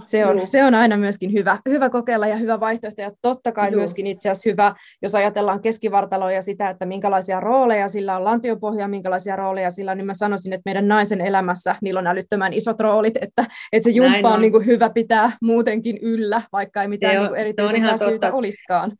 se, 0.05 0.25
on, 0.25 0.47
se 0.47 0.63
on 0.63 0.75
aina 0.75 0.97
myöskin 0.97 1.33
hyvä, 1.33 1.57
hyvä 1.69 1.89
kokeilla 1.89 2.27
ja 2.27 2.35
hyvä 2.35 2.59
vaihtoehto. 2.59 3.01
Ja 3.01 3.11
totta 3.21 3.51
kai 3.51 3.71
Joo. 3.71 3.77
myöskin 3.77 4.07
itse 4.07 4.29
asiassa 4.29 4.49
hyvä, 4.49 4.75
jos 5.01 5.15
ajatellaan 5.15 5.61
keskivartaloa 5.61 6.31
ja 6.31 6.41
sitä, 6.41 6.69
että 6.69 6.85
minkälaisia 6.85 7.39
rooleja 7.39 7.87
sillä 7.87 8.17
on 8.17 8.23
lantiopohja, 8.23 8.87
minkälaisia 8.87 9.35
rooleja 9.35 9.71
sillä 9.71 9.91
on, 9.91 9.97
niin 9.97 10.05
mä 10.05 10.13
sanoisin, 10.13 10.53
että 10.53 10.61
meidän 10.65 10.87
naisen 10.87 11.21
elämässä 11.21 11.75
niillä 11.81 11.99
on 11.99 12.07
älyttömän 12.07 12.53
isot 12.53 12.79
roolit, 12.79 13.17
että, 13.21 13.45
että 13.73 13.89
se 13.89 13.95
jumppa 13.95 14.27
on, 14.27 14.33
on 14.33 14.41
niin 14.41 14.51
kuin 14.51 14.65
hyvä 14.65 14.89
pitää 14.89 15.31
muutenkin 15.41 15.97
yllä, 16.01 16.41
vaikka 16.51 16.81
ei 16.81 16.87
mitään 16.87 17.17
on, 17.17 17.21
niin 17.21 17.29
kuin 17.29 17.39
erityisen 17.39 17.97
syytä 18.09 18.33
olisikaan. 18.33 18.91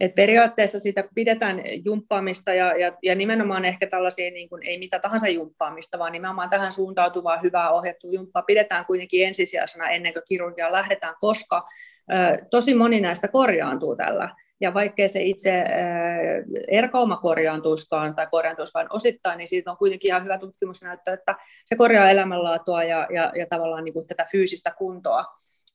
Et 0.00 0.14
periaatteessa 0.14 0.78
siitä 0.78 1.04
pidetään 1.14 1.62
jumppaamista 1.84 2.54
ja, 2.54 2.76
ja, 2.76 2.92
ja 3.02 3.14
nimenomaan 3.14 3.64
ehkä 3.64 3.86
tällaisia, 3.86 4.30
niin 4.30 4.48
kuin, 4.48 4.62
ei 4.66 4.78
mitä 4.78 4.98
tahansa 4.98 5.28
jumppaamista, 5.28 5.98
vaan 5.98 6.12
nimenomaan 6.12 6.50
tähän 6.50 6.72
suuntautuvaa 6.72 7.38
hyvää 7.38 7.70
ohjattua 7.70 8.10
jumppaa 8.12 8.42
pidetään 8.42 8.86
kuitenkin 8.86 9.26
ensisijaisena 9.26 9.88
ennen 9.88 10.12
kuin 10.12 10.22
kirurgiaan 10.28 10.72
lähdetään, 10.72 11.14
koska 11.20 11.68
ö, 12.12 12.46
tosi 12.50 12.74
moni 12.74 13.00
näistä 13.00 13.28
korjaantuu 13.28 13.96
tällä. 13.96 14.34
Ja 14.60 14.74
vaikkei 14.74 15.08
se 15.08 15.22
itse 15.22 15.64
erkauma 16.68 17.16
korjaantuiskaan 17.16 18.14
tai 18.14 18.26
korjaantuisi 18.30 18.74
vain 18.74 18.86
osittain, 18.90 19.38
niin 19.38 19.48
siitä 19.48 19.70
on 19.70 19.76
kuitenkin 19.76 20.08
ihan 20.08 20.24
hyvä 20.24 20.38
tutkimusnäyttö, 20.38 21.12
että 21.12 21.34
se 21.64 21.76
korjaa 21.76 22.10
elämänlaatua 22.10 22.84
ja, 22.84 23.06
ja, 23.14 23.32
ja 23.34 23.46
tavallaan 23.46 23.84
niin 23.84 23.92
kuin 23.92 24.06
tätä 24.06 24.26
fyysistä 24.30 24.74
kuntoa. 24.78 25.24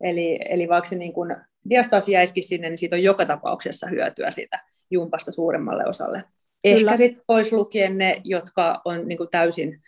Eli, 0.03 0.39
eli 0.50 0.69
vaikka 0.69 0.89
se 0.89 0.95
niin 0.95 1.13
kuin 1.13 1.36
diastaasi 1.69 2.12
jäisikin 2.12 2.43
sinne, 2.43 2.69
niin 2.69 2.77
siitä 2.77 2.95
on 2.95 3.03
joka 3.03 3.25
tapauksessa 3.25 3.88
hyötyä 3.88 4.31
siitä 4.31 4.60
jumpasta 4.91 5.31
suuremmalle 5.31 5.86
osalle. 5.86 6.24
Ehkä 6.63 6.98
sitten 6.98 7.24
pois 7.27 7.51
lukien 7.51 7.98
ne, 7.98 8.22
jotka 8.24 8.81
on 8.86 9.07
niin 9.07 9.17
kuin 9.17 9.29
täysin, 9.31 9.81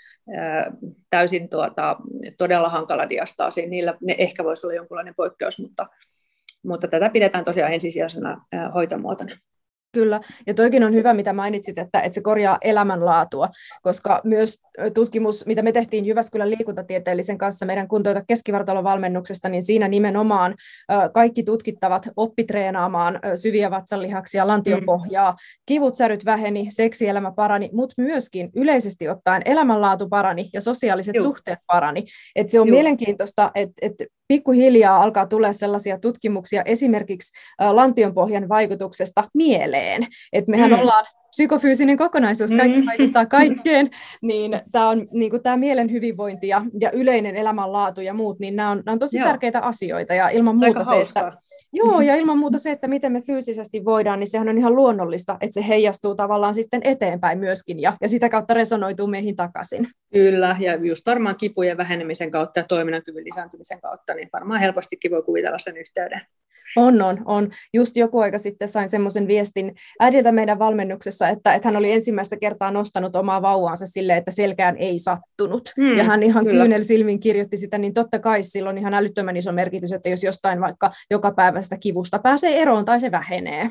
täysin 1.09 1.49
tuota, 1.49 1.97
todella 2.37 2.69
hankala 2.69 3.09
diastaasi, 3.09 3.65
niillä 3.65 3.97
ne 4.01 4.15
ehkä 4.17 4.43
voisi 4.43 4.67
olla 4.67 4.75
jonkinlainen 4.75 5.13
poikkeus, 5.17 5.59
mutta, 5.59 5.87
mutta 6.63 6.87
tätä 6.87 7.09
pidetään 7.09 7.43
tosiaan 7.43 7.73
ensisijaisena 7.73 8.45
hoitomuotona. 8.73 9.31
Kyllä, 9.95 10.21
ja 10.47 10.53
toikin 10.53 10.83
on 10.83 10.93
hyvä, 10.93 11.13
mitä 11.13 11.33
mainitsit, 11.33 11.77
että, 11.77 12.01
että 12.01 12.15
se 12.15 12.21
korjaa 12.21 12.57
elämänlaatua, 12.61 13.49
koska 13.81 14.21
myös 14.23 14.61
tutkimus, 14.93 15.45
mitä 15.45 15.61
me 15.61 15.71
tehtiin 15.71 16.05
Jyväskylän 16.05 16.49
liikuntatieteellisen 16.49 17.37
kanssa 17.37 17.65
meidän 17.65 17.87
kuntouta 17.87 18.23
keskivartalovalmennuksesta, 18.27 19.49
niin 19.49 19.63
siinä 19.63 19.87
nimenomaan 19.87 20.55
kaikki 21.13 21.43
tutkittavat 21.43 22.09
oppitreenaamaan 22.15 23.19
syviä 23.35 23.71
vatsanlihaksia, 23.71 24.47
lantionpohjaa, 24.47 25.31
mm. 25.31 25.37
kivut, 25.65 25.95
säryt 25.95 26.25
väheni, 26.25 26.67
seksielämä 26.69 27.31
parani, 27.31 27.69
mutta 27.73 28.01
myöskin 28.01 28.49
yleisesti 28.55 29.09
ottaen 29.09 29.41
elämänlaatu 29.45 30.09
parani 30.09 30.49
ja 30.53 30.61
sosiaaliset 30.61 31.15
Juh. 31.15 31.23
suhteet 31.23 31.59
parani. 31.67 32.05
Et 32.35 32.49
se 32.49 32.59
on 32.59 32.67
Juh. 32.67 32.75
mielenkiintoista, 32.75 33.51
että 33.55 33.73
et 33.81 33.95
pikkuhiljaa 34.27 35.03
alkaa 35.03 35.25
tulla 35.25 35.53
sellaisia 35.53 35.99
tutkimuksia 35.99 36.61
esimerkiksi 36.65 37.33
lantionpohjan 37.71 38.49
vaikutuksesta 38.49 39.29
mieleen. 39.33 40.07
Et 40.33 40.47
mehän 40.47 40.71
mm. 40.71 40.79
ollaan 40.79 41.05
psykofyysinen 41.35 41.97
kokonaisuus, 41.97 42.53
kaikki 42.53 42.81
mm. 42.81 42.85
vaikuttaa 42.85 43.25
kaikkeen, 43.39 43.89
niin 44.21 44.61
tämä 44.71 44.89
on 44.89 45.07
niin 45.11 45.29
kuin 45.29 45.43
tämä 45.43 45.57
mielen 45.57 45.91
hyvinvointi 45.91 46.47
ja, 46.47 46.65
ja 46.79 46.91
yleinen 46.91 47.35
elämänlaatu 47.35 48.01
ja 48.01 48.13
muut, 48.13 48.39
niin 48.39 48.55
nämä 48.55 48.69
on, 48.69 48.81
nämä 48.85 48.93
on 48.93 48.99
tosi 48.99 49.17
Joo. 49.17 49.27
tärkeitä 49.27 49.59
asioita 49.59 50.13
ja 50.13 50.29
ilman 50.29 50.55
muuta 50.55 50.83
se, 50.83 51.01
että, 51.01 51.31
joo, 51.73 52.01
ja 52.01 52.15
ilman 52.15 52.37
muuta 52.37 52.59
se, 52.59 52.71
että 52.71 52.87
miten 52.87 53.11
me 53.11 53.21
fyysisesti 53.21 53.85
voidaan, 53.85 54.19
niin 54.19 54.27
sehän 54.27 54.49
on 54.49 54.57
ihan 54.57 54.75
luonnollista, 54.75 55.37
että 55.41 55.53
se 55.53 55.67
heijastuu 55.67 56.15
tavallaan 56.15 56.53
sitten 56.53 56.81
eteenpäin 56.83 57.39
myöskin 57.39 57.81
ja, 57.81 57.97
ja 58.01 58.09
sitä 58.09 58.29
kautta 58.29 58.53
resonoituu 58.53 59.07
meihin 59.07 59.35
takaisin. 59.35 59.87
Kyllä, 60.13 60.57
ja 60.59 60.75
just 60.75 61.05
varmaan 61.05 61.35
kipujen 61.35 61.77
vähenemisen 61.77 62.31
kautta 62.31 62.59
ja 62.59 62.65
toiminnan 62.67 63.03
kyvyn 63.03 63.25
lisääntymisen 63.25 63.81
kautta, 63.81 64.13
niin 64.13 64.29
varmaan 64.33 64.59
helpostikin 64.59 65.11
voi 65.11 65.23
kuvitella 65.23 65.57
sen 65.57 65.77
yhteyden. 65.77 66.21
On, 66.75 67.01
on, 67.01 67.21
on. 67.25 67.51
Just 67.73 67.97
joku 67.97 68.19
aika 68.19 68.37
sitten 68.37 68.67
sain 68.67 68.89
semmoisen 68.89 69.27
viestin 69.27 69.75
äidiltä 69.99 70.31
meidän 70.31 70.59
valmennuksessa, 70.59 71.29
että, 71.29 71.53
että 71.53 71.67
hän 71.67 71.75
oli 71.75 71.91
ensimmäistä 71.91 72.37
kertaa 72.37 72.71
nostanut 72.71 73.15
omaa 73.15 73.41
vauvaansa 73.41 73.85
sille, 73.85 74.17
että 74.17 74.31
selkään 74.31 74.77
ei 74.77 74.99
sattunut. 74.99 75.73
Mm, 75.77 75.97
ja 75.97 76.03
hän 76.03 76.23
ihan 76.23 76.45
kyynel 76.45 76.83
silmin 76.83 77.19
kirjoitti 77.19 77.57
sitä, 77.57 77.77
niin 77.77 77.93
totta 77.93 78.19
kai 78.19 78.43
sillä 78.43 78.69
on 78.69 78.77
ihan 78.77 78.93
älyttömän 78.93 79.37
iso 79.37 79.51
merkitys, 79.51 79.91
että 79.91 80.09
jos 80.09 80.23
jostain 80.23 80.61
vaikka 80.61 80.91
joka 81.11 81.31
päivästä 81.31 81.77
kivusta 81.77 82.19
pääsee 82.19 82.61
eroon 82.61 82.85
tai 82.85 82.99
se 82.99 83.11
vähenee. 83.11 83.69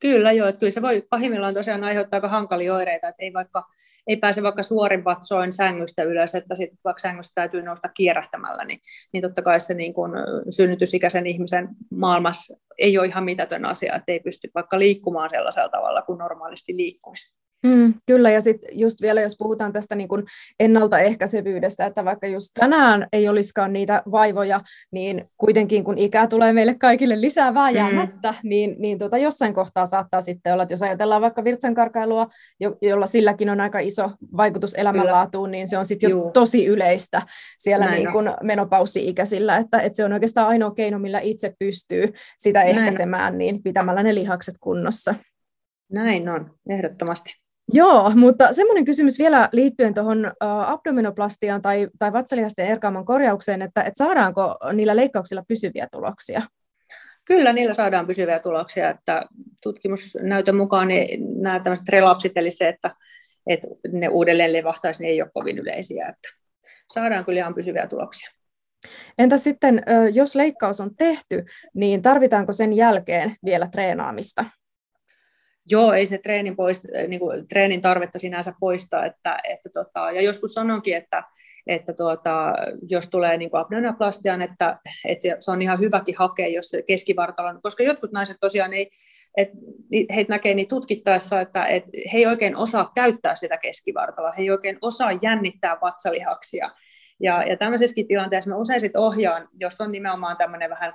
Kyllä 0.00 0.32
joo, 0.32 0.48
että 0.48 0.58
kyllä 0.58 0.70
se 0.70 0.82
voi 0.82 1.02
pahimmillaan 1.10 1.54
tosiaan 1.54 1.84
aiheuttaa 1.84 2.16
aika 2.16 2.28
hankalia 2.28 2.74
oireita, 2.74 3.08
että 3.08 3.22
ei 3.22 3.32
vaikka 3.32 3.64
ei 4.06 4.16
pääse 4.16 4.42
vaikka 4.42 4.62
suorin 4.62 5.04
vatsoin 5.04 5.52
sängystä 5.52 6.02
ylös, 6.02 6.34
että 6.34 6.54
sitten 6.54 6.78
vaikka 6.84 7.00
sängystä 7.00 7.32
täytyy 7.34 7.62
nousta 7.62 7.88
kierähtämällä, 7.88 8.64
niin, 8.64 8.80
niin 9.12 9.22
totta 9.22 9.42
kai 9.42 9.60
se 9.60 9.74
niin 9.74 9.94
kun 9.94 10.12
synnytysikäisen 10.50 11.26
ihmisen 11.26 11.68
maailmassa 11.90 12.56
ei 12.78 12.98
ole 12.98 13.06
ihan 13.06 13.24
mitätön 13.24 13.64
asia, 13.64 13.96
että 13.96 14.12
ei 14.12 14.20
pysty 14.20 14.50
vaikka 14.54 14.78
liikkumaan 14.78 15.30
sellaisella 15.30 15.68
tavalla 15.68 16.02
kuin 16.02 16.18
normaalisti 16.18 16.76
liikkuisi. 16.76 17.34
Mm, 17.64 17.94
kyllä, 18.06 18.30
ja 18.30 18.40
sitten 18.40 18.78
just 18.78 19.02
vielä, 19.02 19.20
jos 19.20 19.36
puhutaan 19.38 19.72
tästä 19.72 19.94
niin 19.94 20.08
kun 20.08 20.24
ennaltaehkäisevyydestä, 20.60 21.86
että 21.86 22.04
vaikka 22.04 22.26
just 22.26 22.50
tänään 22.60 23.06
ei 23.12 23.28
olisikaan 23.28 23.72
niitä 23.72 24.02
vaivoja, 24.10 24.60
niin 24.92 25.24
kuitenkin 25.38 25.84
kun 25.84 25.98
ikää 25.98 26.26
tulee 26.26 26.52
meille 26.52 26.74
kaikille 26.74 27.20
lisää 27.20 27.54
vääjäämättä, 27.54 28.30
mm. 28.30 28.48
niin, 28.48 28.76
niin 28.78 28.98
tota, 28.98 29.18
jossain 29.18 29.54
kohtaa 29.54 29.86
saattaa 29.86 30.20
sitten 30.20 30.52
olla, 30.52 30.62
että 30.62 30.72
jos 30.72 30.82
ajatellaan 30.82 31.22
vaikka 31.22 31.44
virtsankarkailua, 31.44 32.28
jo, 32.60 32.76
jolla 32.82 33.06
silläkin 33.06 33.50
on 33.50 33.60
aika 33.60 33.78
iso 33.78 34.10
vaikutus 34.36 34.74
elämänlaatuun, 34.74 35.50
niin 35.50 35.68
se 35.68 35.78
on 35.78 35.86
sitten 35.86 36.10
jo 36.10 36.16
Juu. 36.16 36.30
tosi 36.30 36.66
yleistä 36.66 37.22
siellä 37.58 37.90
niin 37.90 38.12
kun 38.12 38.30
menopausi-ikäisillä, 38.42 39.56
että, 39.56 39.80
että 39.80 39.96
se 39.96 40.04
on 40.04 40.12
oikeastaan 40.12 40.48
ainoa 40.48 40.70
keino, 40.70 40.98
millä 40.98 41.20
itse 41.20 41.54
pystyy 41.58 42.12
sitä 42.38 42.62
ehkäisemään, 42.62 43.38
niin 43.38 43.62
pitämällä 43.62 44.02
ne 44.02 44.14
lihakset 44.14 44.54
kunnossa. 44.60 45.14
Näin 45.92 46.28
on, 46.28 46.50
ehdottomasti. 46.68 47.43
Joo, 47.72 48.12
mutta 48.14 48.52
semmoinen 48.52 48.84
kysymys 48.84 49.18
vielä 49.18 49.48
liittyen 49.52 49.94
tuohon 49.94 50.32
abdominoplastiaan 50.66 51.62
tai, 51.62 51.88
tai 51.98 52.12
vatsalihasten 52.12 52.66
erkaaman 52.66 53.04
korjaukseen, 53.04 53.62
että, 53.62 53.82
että 53.82 54.04
saadaanko 54.04 54.56
niillä 54.72 54.96
leikkauksilla 54.96 55.42
pysyviä 55.48 55.88
tuloksia? 55.92 56.42
Kyllä, 57.24 57.52
niillä 57.52 57.72
saadaan 57.72 58.06
pysyviä 58.06 58.38
tuloksia, 58.38 58.90
että 58.90 59.22
tutkimusnäytön 59.62 60.56
mukaan 60.56 60.88
niin 60.88 61.42
nämä 61.42 61.60
tämmöiset 61.60 61.88
relapsit, 61.88 62.32
eli 62.36 62.50
se, 62.50 62.68
että, 62.68 62.94
että 63.46 63.68
ne 63.92 64.08
uudelleen 64.08 64.52
levahtaisi, 64.52 65.02
niin 65.02 65.10
ei 65.10 65.22
ole 65.22 65.30
kovin 65.34 65.58
yleisiä, 65.58 66.08
että 66.08 66.28
saadaan 66.92 67.24
kyllä 67.24 67.38
ihan 67.38 67.54
pysyviä 67.54 67.86
tuloksia. 67.86 68.30
Entä 69.18 69.38
sitten, 69.38 69.82
jos 70.12 70.34
leikkaus 70.34 70.80
on 70.80 70.96
tehty, 70.96 71.44
niin 71.74 72.02
tarvitaanko 72.02 72.52
sen 72.52 72.72
jälkeen 72.72 73.36
vielä 73.44 73.68
treenaamista? 73.72 74.44
Joo, 75.70 75.92
ei 75.92 76.06
se 76.06 76.18
treenin, 76.18 76.56
poist, 76.56 76.84
niin 77.08 77.20
kuin, 77.20 77.48
treenin 77.48 77.80
tarvetta 77.80 78.18
sinänsä 78.18 78.52
poista. 78.60 79.04
Että, 79.06 79.38
että 79.44 79.68
tota, 79.68 80.10
ja 80.10 80.22
joskus 80.22 80.54
sanonkin, 80.54 80.96
että, 80.96 81.24
että 81.66 81.92
tuota, 81.92 82.52
jos 82.90 83.10
tulee 83.10 83.36
niin 83.36 83.50
abdominaplastian, 83.52 84.42
että, 84.42 84.78
että 85.04 85.36
se 85.40 85.50
on 85.50 85.62
ihan 85.62 85.80
hyväkin 85.80 86.14
hakea, 86.18 86.48
jos 86.48 86.72
keskivartalon, 86.86 87.60
koska 87.62 87.82
jotkut 87.82 88.12
naiset 88.12 88.36
tosiaan 88.40 88.72
ei, 88.72 88.90
et 89.36 89.50
heitä 90.14 90.32
näkee 90.32 90.54
niin 90.54 90.68
tutkittaessa, 90.68 91.40
että 91.40 91.66
et 91.66 91.84
he 92.12 92.18
ei 92.18 92.26
oikein 92.26 92.56
osaa 92.56 92.92
käyttää 92.94 93.34
sitä 93.34 93.56
keskivartaloa, 93.56 94.32
he 94.32 94.42
ei 94.42 94.50
oikein 94.50 94.78
osaa 94.80 95.18
jännittää 95.22 95.76
vatsalihaksia. 95.82 96.70
Ja, 97.20 97.44
ja 97.44 97.56
tämmöisessäkin 97.56 98.08
tilanteessa 98.08 98.50
mä 98.50 98.56
usein 98.56 98.80
sit 98.80 98.96
ohjaan, 98.96 99.48
jos 99.60 99.80
on 99.80 99.92
nimenomaan 99.92 100.36
tämmöinen 100.36 100.70
vähän 100.70 100.94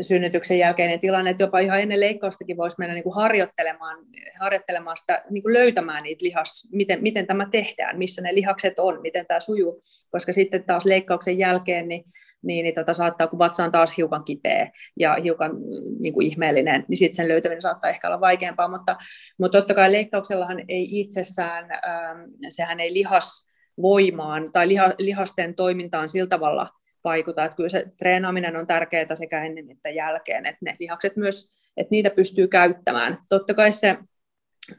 synnytyksen 0.00 0.58
jälkeinen 0.58 1.00
tilanne, 1.00 1.30
että 1.30 1.42
jopa 1.42 1.58
ihan 1.58 1.80
ennen 1.80 2.00
leikkaustakin 2.00 2.56
voisi 2.56 2.76
mennä 2.78 2.94
niin 2.94 3.04
kuin 3.04 3.14
harjoittelemaan, 3.14 3.98
harjoittelemaan 4.40 4.96
sitä, 4.96 5.22
niin 5.30 5.42
kuin 5.42 5.52
löytämään 5.52 6.02
niitä 6.02 6.24
lihas, 6.24 6.68
miten, 6.72 7.02
miten 7.02 7.26
tämä 7.26 7.46
tehdään, 7.50 7.98
missä 7.98 8.22
ne 8.22 8.34
lihakset 8.34 8.78
on, 8.78 9.02
miten 9.02 9.26
tämä 9.26 9.40
sujuu, 9.40 9.82
koska 10.10 10.32
sitten 10.32 10.64
taas 10.64 10.84
leikkauksen 10.84 11.38
jälkeen 11.38 11.88
niin, 11.88 12.04
niin, 12.42 12.62
niin 12.62 12.74
tota, 12.74 12.92
saattaa, 12.92 13.26
kun 13.26 13.38
vatsa 13.38 13.64
on 13.64 13.72
taas 13.72 13.96
hiukan 13.96 14.24
kipeä 14.24 14.70
ja 14.98 15.16
hiukan 15.22 15.52
niin 16.00 16.14
kuin 16.14 16.26
ihmeellinen, 16.26 16.84
niin 16.88 16.98
sitten 16.98 17.16
sen 17.16 17.28
löytäminen 17.28 17.62
saattaa 17.62 17.90
ehkä 17.90 18.08
olla 18.08 18.20
vaikeampaa, 18.20 18.68
mutta, 18.68 18.96
mutta 19.38 19.58
totta 19.58 19.74
kai 19.74 19.92
leikkauksellahan 19.92 20.60
ei 20.68 21.00
itsessään, 21.00 21.64
ähm, 21.70 22.20
sehän 22.48 22.80
ei 22.80 22.94
lihas 22.94 23.46
voimaan 23.82 24.52
tai 24.52 24.68
liha, 24.68 24.92
lihasten 24.98 25.54
toimintaan 25.54 26.08
sillä 26.08 26.28
tavalla 26.28 26.68
vaikuta. 27.06 27.44
Että 27.44 27.56
kyllä 27.56 27.68
se 27.68 27.86
treenaaminen 27.98 28.56
on 28.56 28.66
tärkeää 28.66 29.14
sekä 29.14 29.44
ennen 29.44 29.70
että 29.70 29.88
jälkeen, 29.90 30.46
että 30.46 30.58
ne 30.60 30.76
lihakset 30.78 31.16
myös, 31.16 31.50
että 31.76 31.90
niitä 31.90 32.10
pystyy 32.10 32.48
käyttämään. 32.48 33.18
Totta 33.28 33.54
kai 33.54 33.72
se 33.72 33.96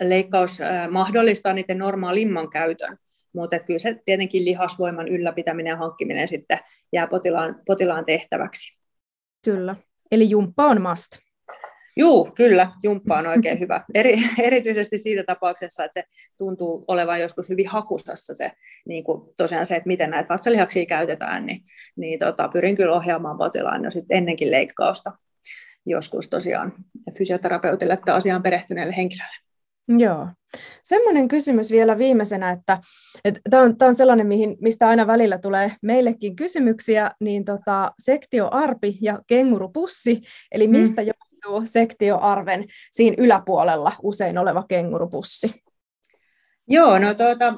leikkaus 0.01 0.59
mahdollistaa 0.89 1.53
niiden 1.53 1.77
normaalimman 1.77 2.49
käytön, 2.49 2.97
mutta 3.33 3.59
kyllä 3.59 3.79
se 3.79 4.01
tietenkin 4.05 4.45
lihasvoiman 4.45 5.07
ylläpitäminen 5.07 5.71
ja 5.71 5.77
hankkiminen 5.77 6.27
sitten 6.27 6.59
jää 6.93 7.07
potilaan, 7.07 7.61
potilaan 7.65 8.05
tehtäväksi. 8.05 8.77
Kyllä, 9.45 9.75
eli 10.11 10.29
jumppa 10.29 10.65
on 10.65 10.81
must. 10.81 11.26
Joo, 11.97 12.31
kyllä, 12.35 12.71
jumppa 12.83 13.17
on 13.17 13.27
oikein 13.27 13.59
hyvä. 13.59 13.83
Eri, 13.93 14.15
erityisesti 14.43 14.97
siitä 14.97 15.23
tapauksessa, 15.23 15.85
että 15.85 16.01
se 16.01 16.07
tuntuu 16.37 16.85
olevan 16.87 17.21
joskus 17.21 17.49
hyvin 17.49 17.67
hakusassa 17.67 18.35
se, 18.35 18.51
niin 18.87 19.03
kuin 19.03 19.33
tosiaan 19.37 19.65
se, 19.65 19.75
että 19.75 19.87
miten 19.87 20.09
näitä 20.09 20.33
vatsalihaksia 20.33 20.85
käytetään, 20.85 21.45
niin, 21.45 21.61
niin 21.95 22.19
tota, 22.19 22.47
pyrin 22.47 22.75
kyllä 22.75 22.95
ohjaamaan 22.95 23.37
potilaan 23.37 23.83
jo 23.83 23.91
sitten 23.91 24.17
ennenkin 24.17 24.51
leikkausta 24.51 25.11
joskus 25.85 26.29
tosiaan 26.29 26.73
fysioterapeutille 27.17 27.97
tai 28.05 28.15
asiaan 28.15 28.43
perehtyneelle 28.43 28.97
henkilölle. 28.97 29.35
Joo. 29.97 30.27
Semmoinen 30.83 31.27
kysymys 31.27 31.71
vielä 31.71 31.97
viimeisenä, 31.97 32.51
että 32.51 32.79
tämä 33.49 33.63
on, 33.63 33.75
on 33.81 33.95
sellainen, 33.95 34.27
mihin, 34.27 34.57
mistä 34.61 34.87
aina 34.87 35.07
välillä 35.07 35.37
tulee 35.37 35.71
meillekin 35.81 36.35
kysymyksiä, 36.35 37.11
niin 37.19 37.45
tota, 37.45 37.91
sektioarpi 37.99 38.97
ja 39.01 39.19
kengurupussi, 39.27 40.21
eli 40.51 40.67
mm. 40.67 40.71
mistä 40.71 41.01
mm 41.01 41.07
sijoittuu 41.47 41.65
sektioarven 41.65 42.65
siinä 42.91 43.15
yläpuolella 43.19 43.91
usein 44.03 44.37
oleva 44.37 44.63
kengurupussi? 44.67 45.63
Joo, 46.67 46.99
no 46.99 47.13
tuota, 47.13 47.53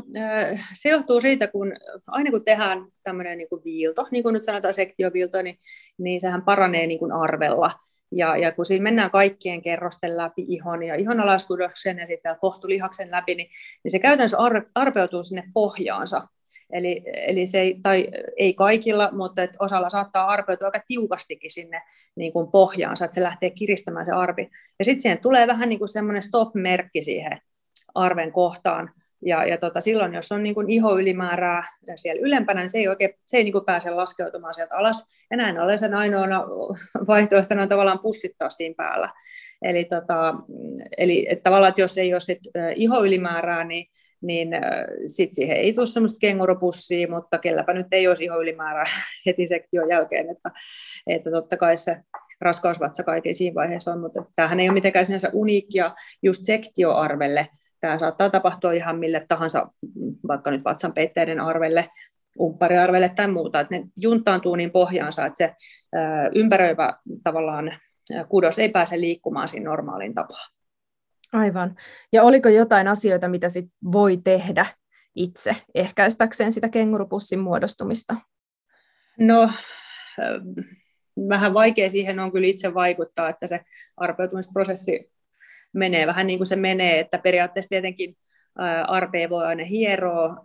se 0.74 0.90
johtuu 0.90 1.22
siitä, 1.22 1.48
kun 1.48 1.74
aina 2.08 2.32
kun 2.32 2.46
tehdään 2.46 2.86
tämmöinen 3.04 3.38
niin 3.38 3.50
kuin 3.50 3.64
viilto, 3.64 4.08
niin 4.12 4.24
kuin 4.24 4.34
nyt 4.34 4.44
sanotaan 4.44 4.74
sektioviilto, 4.74 5.42
niin, 5.42 5.60
niin 5.98 6.22
sehän 6.22 6.42
paranee 6.42 6.88
niin 6.88 7.00
kuin 7.00 7.12
arvella. 7.12 7.72
Ja, 8.12 8.38
ja 8.38 8.52
kun 8.52 8.66
siinä 8.66 8.84
mennään 8.84 9.12
kaikkien 9.12 9.62
kerrosten 9.62 10.18
läpi 10.18 10.46
ihon 10.48 10.84
ja 10.84 10.96
ihon 10.96 11.20
alaskudoksen 11.20 11.98
ja 11.98 12.08
sitten 12.08 12.30
vielä 12.30 12.40
kohtulihaksen 12.40 13.12
läpi, 13.12 13.36
niin, 13.36 13.50
niin 13.84 13.92
se 13.92 14.00
käytännössä 14.00 14.38
ar, 14.38 14.66
arpeutuu 14.76 15.24
sinne 15.24 15.44
pohjaansa. 15.54 16.28
Eli, 16.72 17.04
eli 17.14 17.46
se 17.46 17.60
ei, 17.60 17.80
tai 17.84 18.08
ei 18.38 18.54
kaikilla, 18.54 19.10
mutta 19.12 19.44
et 19.44 19.56
osalla 19.60 19.90
saattaa 19.90 20.28
arpeutua 20.28 20.68
aika 20.68 20.82
tiukastikin 20.88 21.52
sinne 21.52 21.82
niin 22.16 22.34
kuin 22.34 22.52
pohjaansa, 22.52 23.06
että 23.06 23.16
se 23.16 23.24
lähtee 23.24 23.50
kiristämään 23.50 24.06
se 24.06 24.12
arvi. 24.12 24.50
Ja 24.80 24.86
sitten 24.86 25.02
siihen 25.02 25.22
tulee 25.22 25.48
vähän 25.48 25.70
niin 25.70 25.80
kuin 25.80 25.90
semmoinen 25.90 26.24
stop-merkki 26.24 27.04
siihen 27.04 27.42
arven 27.96 28.32
kohtaan, 28.32 28.92
ja, 29.26 29.46
ja 29.46 29.58
tota, 29.58 29.82
silloin, 29.82 30.14
jos 30.14 30.32
on 30.32 30.44
niin 30.44 30.56
kuin 30.56 30.70
ihoylimäärää 30.70 31.64
siellä 31.96 32.22
ylempänä, 32.22 32.62
niin 32.62 32.70
se 32.70 32.78
ei, 32.78 32.88
oikein, 32.88 33.14
se 33.26 33.38
ei 33.38 33.44
niin 33.44 33.52
kuin 33.52 33.66
pääse 33.66 33.90
laskeutumaan 33.90 34.54
sieltä 34.54 34.78
alas. 34.78 35.06
Ja 35.32 35.38
näin 35.38 35.60
ollen 35.60 35.78
sen 35.78 35.94
ainoana 35.94 36.44
vaihtoehtona 37.08 37.62
on 37.62 37.70
tavallaan 37.70 38.00
pussittaa 38.00 38.50
siinä 38.50 38.76
päällä. 38.78 39.14
Eli, 39.62 39.86
tota, 39.86 40.36
eli 40.98 41.28
että 41.30 41.44
tavallaan, 41.44 41.70
että 41.70 41.82
jos 41.82 41.98
ei 41.98 42.14
ole 42.14 42.20
sit, 42.20 42.40
ihoylimäärää, 42.76 43.64
niin, 43.64 43.86
niin 44.22 44.50
sitten 45.06 45.36
siihen 45.36 45.58
ei 45.58 45.74
tule 45.74 45.86
semmoista 45.86 46.20
kenguropussia, 46.20 47.08
mutta 47.08 47.38
kelläpä 47.38 47.74
nyt 47.74 47.88
ei 47.92 48.08
olisi 48.08 48.24
ihoylimäärää 48.24 48.86
heti 49.26 49.48
sektion 49.48 49.90
jälkeen, 49.90 50.30
että, 50.30 50.52
että 51.08 51.32
totta 51.32 51.58
kai 51.58 51.78
se 51.78 51.98
raskausvatsa 52.42 53.04
kaiken 53.04 53.36
siinä 53.36 53.56
vaiheessa 53.56 53.92
on, 53.92 54.00
mutta 54.00 54.26
tämähän 54.36 54.60
ei 54.60 54.70
ole 54.70 54.74
mitenkään 54.74 55.06
sinänsä 55.06 55.30
uniikkia 55.34 55.96
just 56.24 56.46
sektioarvelle, 56.46 57.48
Tämä 57.82 58.00
saattaa 58.00 58.30
tapahtua 58.30 58.72
ihan 58.72 59.00
mille 59.00 59.26
tahansa, 59.28 59.68
vaikka 60.28 60.52
nyt 60.52 60.64
vatsanpeitteiden 60.64 61.40
arvelle, 61.40 61.90
umppariarvelle 62.40 63.12
tai 63.16 63.28
muuta, 63.28 63.60
että 63.60 63.76
ne 63.76 63.84
juntaantuu 63.98 64.56
niin 64.56 64.72
pohjaansa, 64.72 65.26
että 65.26 65.38
se 65.38 65.56
ympäröivä 66.36 66.94
tavallaan 67.24 67.72
kudos 68.30 68.60
ei 68.60 68.70
pääse 68.70 69.02
liikkumaan 69.02 69.48
siinä 69.48 69.70
normaalin 69.70 70.14
tapaan. 70.14 70.52
Aivan. 71.34 71.76
Ja 72.14 72.24
oliko 72.24 72.50
jotain 72.50 72.88
asioita, 72.88 73.28
mitä 73.28 73.50
sit 73.50 73.66
voi 73.92 74.18
tehdä 74.18 74.66
itse 75.16 75.56
ehkäistäkseen 75.76 76.52
sitä 76.52 76.70
kengurupussin 76.70 77.40
muodostumista? 77.40 78.16
No, 79.20 79.52
vähän 81.30 81.54
vaikea 81.54 81.90
siihen 81.90 82.20
on 82.20 82.32
kyllä 82.32 82.48
itse 82.48 82.74
vaikuttaa, 82.74 83.30
että 83.30 83.48
se 83.48 83.60
arpeutumisprosessi 83.98 85.12
menee 85.74 86.08
vähän 86.08 86.28
niin 86.28 86.40
kuin 86.40 86.48
se 86.48 86.56
menee, 86.56 87.00
että 87.00 87.18
periaatteessa 87.18 87.70
tietenkin 87.70 88.18
arpea 88.88 89.30
voi 89.30 89.46
aina 89.46 89.64
hieroa 89.66 90.38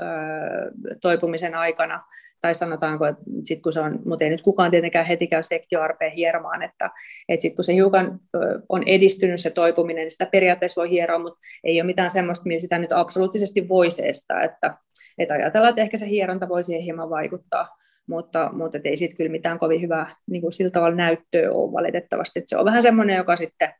toipumisen 1.03 1.55
aikana, 1.55 2.05
tai 2.44 2.54
sanotaanko, 2.54 3.07
että 3.07 3.22
sit 3.44 3.61
kun 3.61 3.72
se 3.72 3.80
on, 3.80 3.98
mutta 4.04 4.24
ei 4.24 4.30
nyt 4.30 4.42
kukaan 4.42 4.70
tietenkään 4.70 5.07
heti 5.07 5.26
käy 5.26 5.42
sektioarpeen 5.42 6.12
hieromaan, 6.12 6.62
että, 6.62 6.90
että 7.28 7.42
sitten 7.42 7.57
kun 7.57 7.64
se 7.64 7.74
hiukan 7.74 8.20
on 8.68 8.83
edistynyt 8.87 9.40
se 9.40 9.50
toipuminen, 9.50 10.02
niin 10.02 10.11
sitä 10.11 10.26
periaatteessa 10.26 10.80
voi 10.80 10.90
hieroa, 10.90 11.18
mutta 11.18 11.38
ei 11.64 11.80
ole 11.80 11.87
mitään 11.87 12.11
semmoista, 12.11 12.46
millä 12.46 12.61
sitä 12.61 12.78
nyt 12.78 12.92
absoluuttisesti 12.92 13.68
voisi 13.68 14.09
estää, 14.09 14.42
että, 14.42 14.76
että 15.18 15.35
ajatellaan, 15.35 15.70
että 15.70 15.83
ehkä 15.83 15.96
se 15.96 16.09
hieronta 16.09 16.48
voi 16.48 16.62
siihen 16.62 16.83
hieman 16.83 17.11
vaikuttaa, 17.11 17.68
mutta, 18.07 18.50
mutta 18.52 18.78
ei 18.85 18.96
sitten 18.96 19.16
kyllä 19.16 19.30
mitään 19.30 19.59
kovin 19.59 19.83
hyvää 19.83 20.16
niin 20.30 20.42
kuin 20.42 20.52
sillä 20.52 20.70
tavalla 20.70 20.96
näyttöä 20.96 21.52
ole 21.52 21.72
valitettavasti, 21.72 22.38
että 22.38 22.48
se 22.48 22.57
on 22.57 22.64
vähän 22.64 22.83
semmoinen, 22.83 23.16
joka 23.16 23.37
sitten 23.37 23.74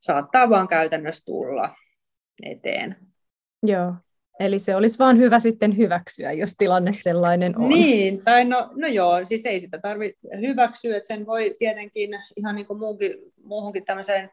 saattaa 0.00 0.50
vaan 0.50 0.68
käytännössä 0.68 1.24
tulla 1.24 1.74
eteen. 2.42 2.96
Joo, 3.62 3.94
eli 4.40 4.58
se 4.58 4.76
olisi 4.76 4.98
vaan 4.98 5.18
hyvä 5.18 5.40
sitten 5.40 5.76
hyväksyä, 5.76 6.32
jos 6.32 6.54
tilanne 6.58 6.92
sellainen 6.92 7.58
on. 7.58 7.68
Niin, 7.68 8.24
tai 8.24 8.44
no, 8.44 8.70
no 8.74 8.88
joo, 8.88 9.24
siis 9.24 9.46
ei 9.46 9.60
sitä 9.60 9.78
tarvitse 9.78 10.28
hyväksyä, 10.40 10.96
että 10.96 11.06
sen 11.06 11.26
voi 11.26 11.56
tietenkin 11.58 12.10
ihan 12.36 12.54
niin 12.54 12.66
kuin 12.66 12.78
muuhunkin, 12.78 13.14
muuhunkin 13.44 13.84
tämmöiseen 13.84 14.30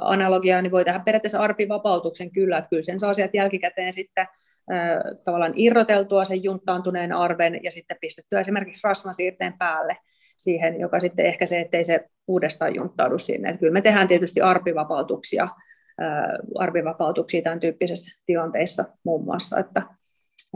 analogiaan, 0.00 0.62
niin 0.62 0.72
voi 0.72 0.84
tehdä 0.84 1.00
periaatteessa 1.04 1.38
arpivapautuksen 1.38 2.30
kyllä, 2.30 2.58
että 2.58 2.70
kyllä 2.70 2.82
sen 2.82 3.00
saa 3.00 3.14
sieltä 3.14 3.36
jälkikäteen 3.36 3.92
sitten 3.92 4.26
tavallaan 5.24 5.52
irroteltua 5.56 6.24
sen 6.24 6.44
junttaantuneen 6.44 7.12
arven 7.12 7.60
ja 7.62 7.70
sitten 7.70 7.96
pistettyä 8.00 8.40
esimerkiksi 8.40 8.80
rasvasiirteen 8.84 9.54
päälle 9.58 9.96
siihen, 10.36 10.80
joka 10.80 11.00
sitten 11.00 11.26
ehkä 11.26 11.46
se, 11.46 11.60
ettei 11.60 11.84
se 11.84 12.04
uudestaan 12.28 12.74
junttaudu 12.74 13.18
sinne. 13.18 13.48
Että 13.48 13.60
kyllä 13.60 13.72
me 13.72 13.82
tehdään 13.82 14.08
tietysti 14.08 14.40
arpivapautuksia, 14.40 15.48
arpivapautuksia 16.58 17.42
tämän 17.42 17.60
tyyppisissä 17.60 18.20
tilanteissa 18.26 18.84
muun 19.04 19.24
muassa, 19.24 19.58
että 19.58 19.82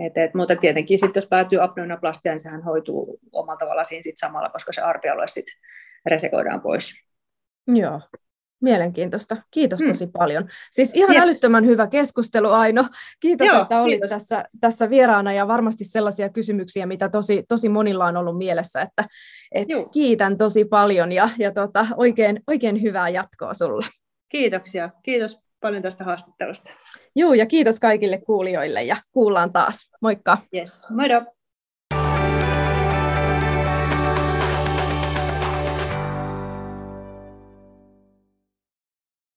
et, 0.07 0.18
et, 0.18 0.35
mutta 0.35 0.57
tietenkin 0.57 0.98
sitten 0.98 1.20
jos 1.20 1.28
päätyy 1.28 1.62
apneonaplastiaan, 1.62 2.35
niin 2.35 2.40
sehän 2.40 2.62
hoituu 2.62 3.18
omalla 3.33 3.59
tavallaan 3.59 3.87
siinä 3.87 4.02
sit 4.02 4.18
samalla, 4.18 4.48
koska 4.48 4.72
se 4.72 4.80
arpialue 4.80 5.28
sitten 5.28 5.54
resekoidaan 6.07 6.61
pois. 6.61 6.94
Joo, 7.66 8.00
Mielenkiintoista. 8.64 9.37
Kiitos 9.50 9.80
hmm. 9.80 9.88
tosi 9.88 10.07
paljon. 10.07 10.48
Siis 10.70 10.94
ihan 10.94 11.11
Kiitos. 11.11 11.28
älyttömän 11.28 11.66
hyvä 11.66 11.87
keskustelu, 11.87 12.50
Aino. 12.50 12.85
Kiitos, 13.20 13.48
Joo, 13.48 13.62
että 13.62 13.80
olit 13.80 13.92
kiitos. 13.92 14.11
Tässä, 14.11 14.44
tässä 14.61 14.90
vieraana 14.90 15.33
ja 15.33 15.48
varmasti 15.48 15.85
sellaisia 15.85 16.28
kysymyksiä, 16.28 16.87
mitä 16.87 17.09
tosi, 17.09 17.44
tosi 17.48 17.68
monilla 17.68 18.07
on 18.07 18.16
ollut 18.16 18.38
mielessä. 18.38 18.83
Että, 18.83 19.04
et 19.52 19.68
kiitän 19.92 20.38
tosi 20.38 20.64
paljon 20.64 21.12
ja, 21.12 21.28
ja 21.38 21.52
tota, 21.52 21.87
oikein, 21.96 22.40
oikein 22.46 22.83
hyvää 22.83 23.09
jatkoa 23.09 23.54
sulle. 23.54 23.87
Kiitoksia. 24.34 24.90
Kiitos 25.02 25.40
paljon 25.60 25.82
tästä 25.82 26.04
haastattelusta. 26.04 26.70
Joo, 27.16 27.34
ja 27.34 27.46
kiitos 27.46 27.80
kaikille 27.80 28.18
kuulijoille 28.26 28.82
ja 28.82 28.96
kuullaan 29.12 29.52
taas. 29.52 29.90
Moikka. 30.00 30.38
Yes, 30.54 30.86
moido. 30.90 31.22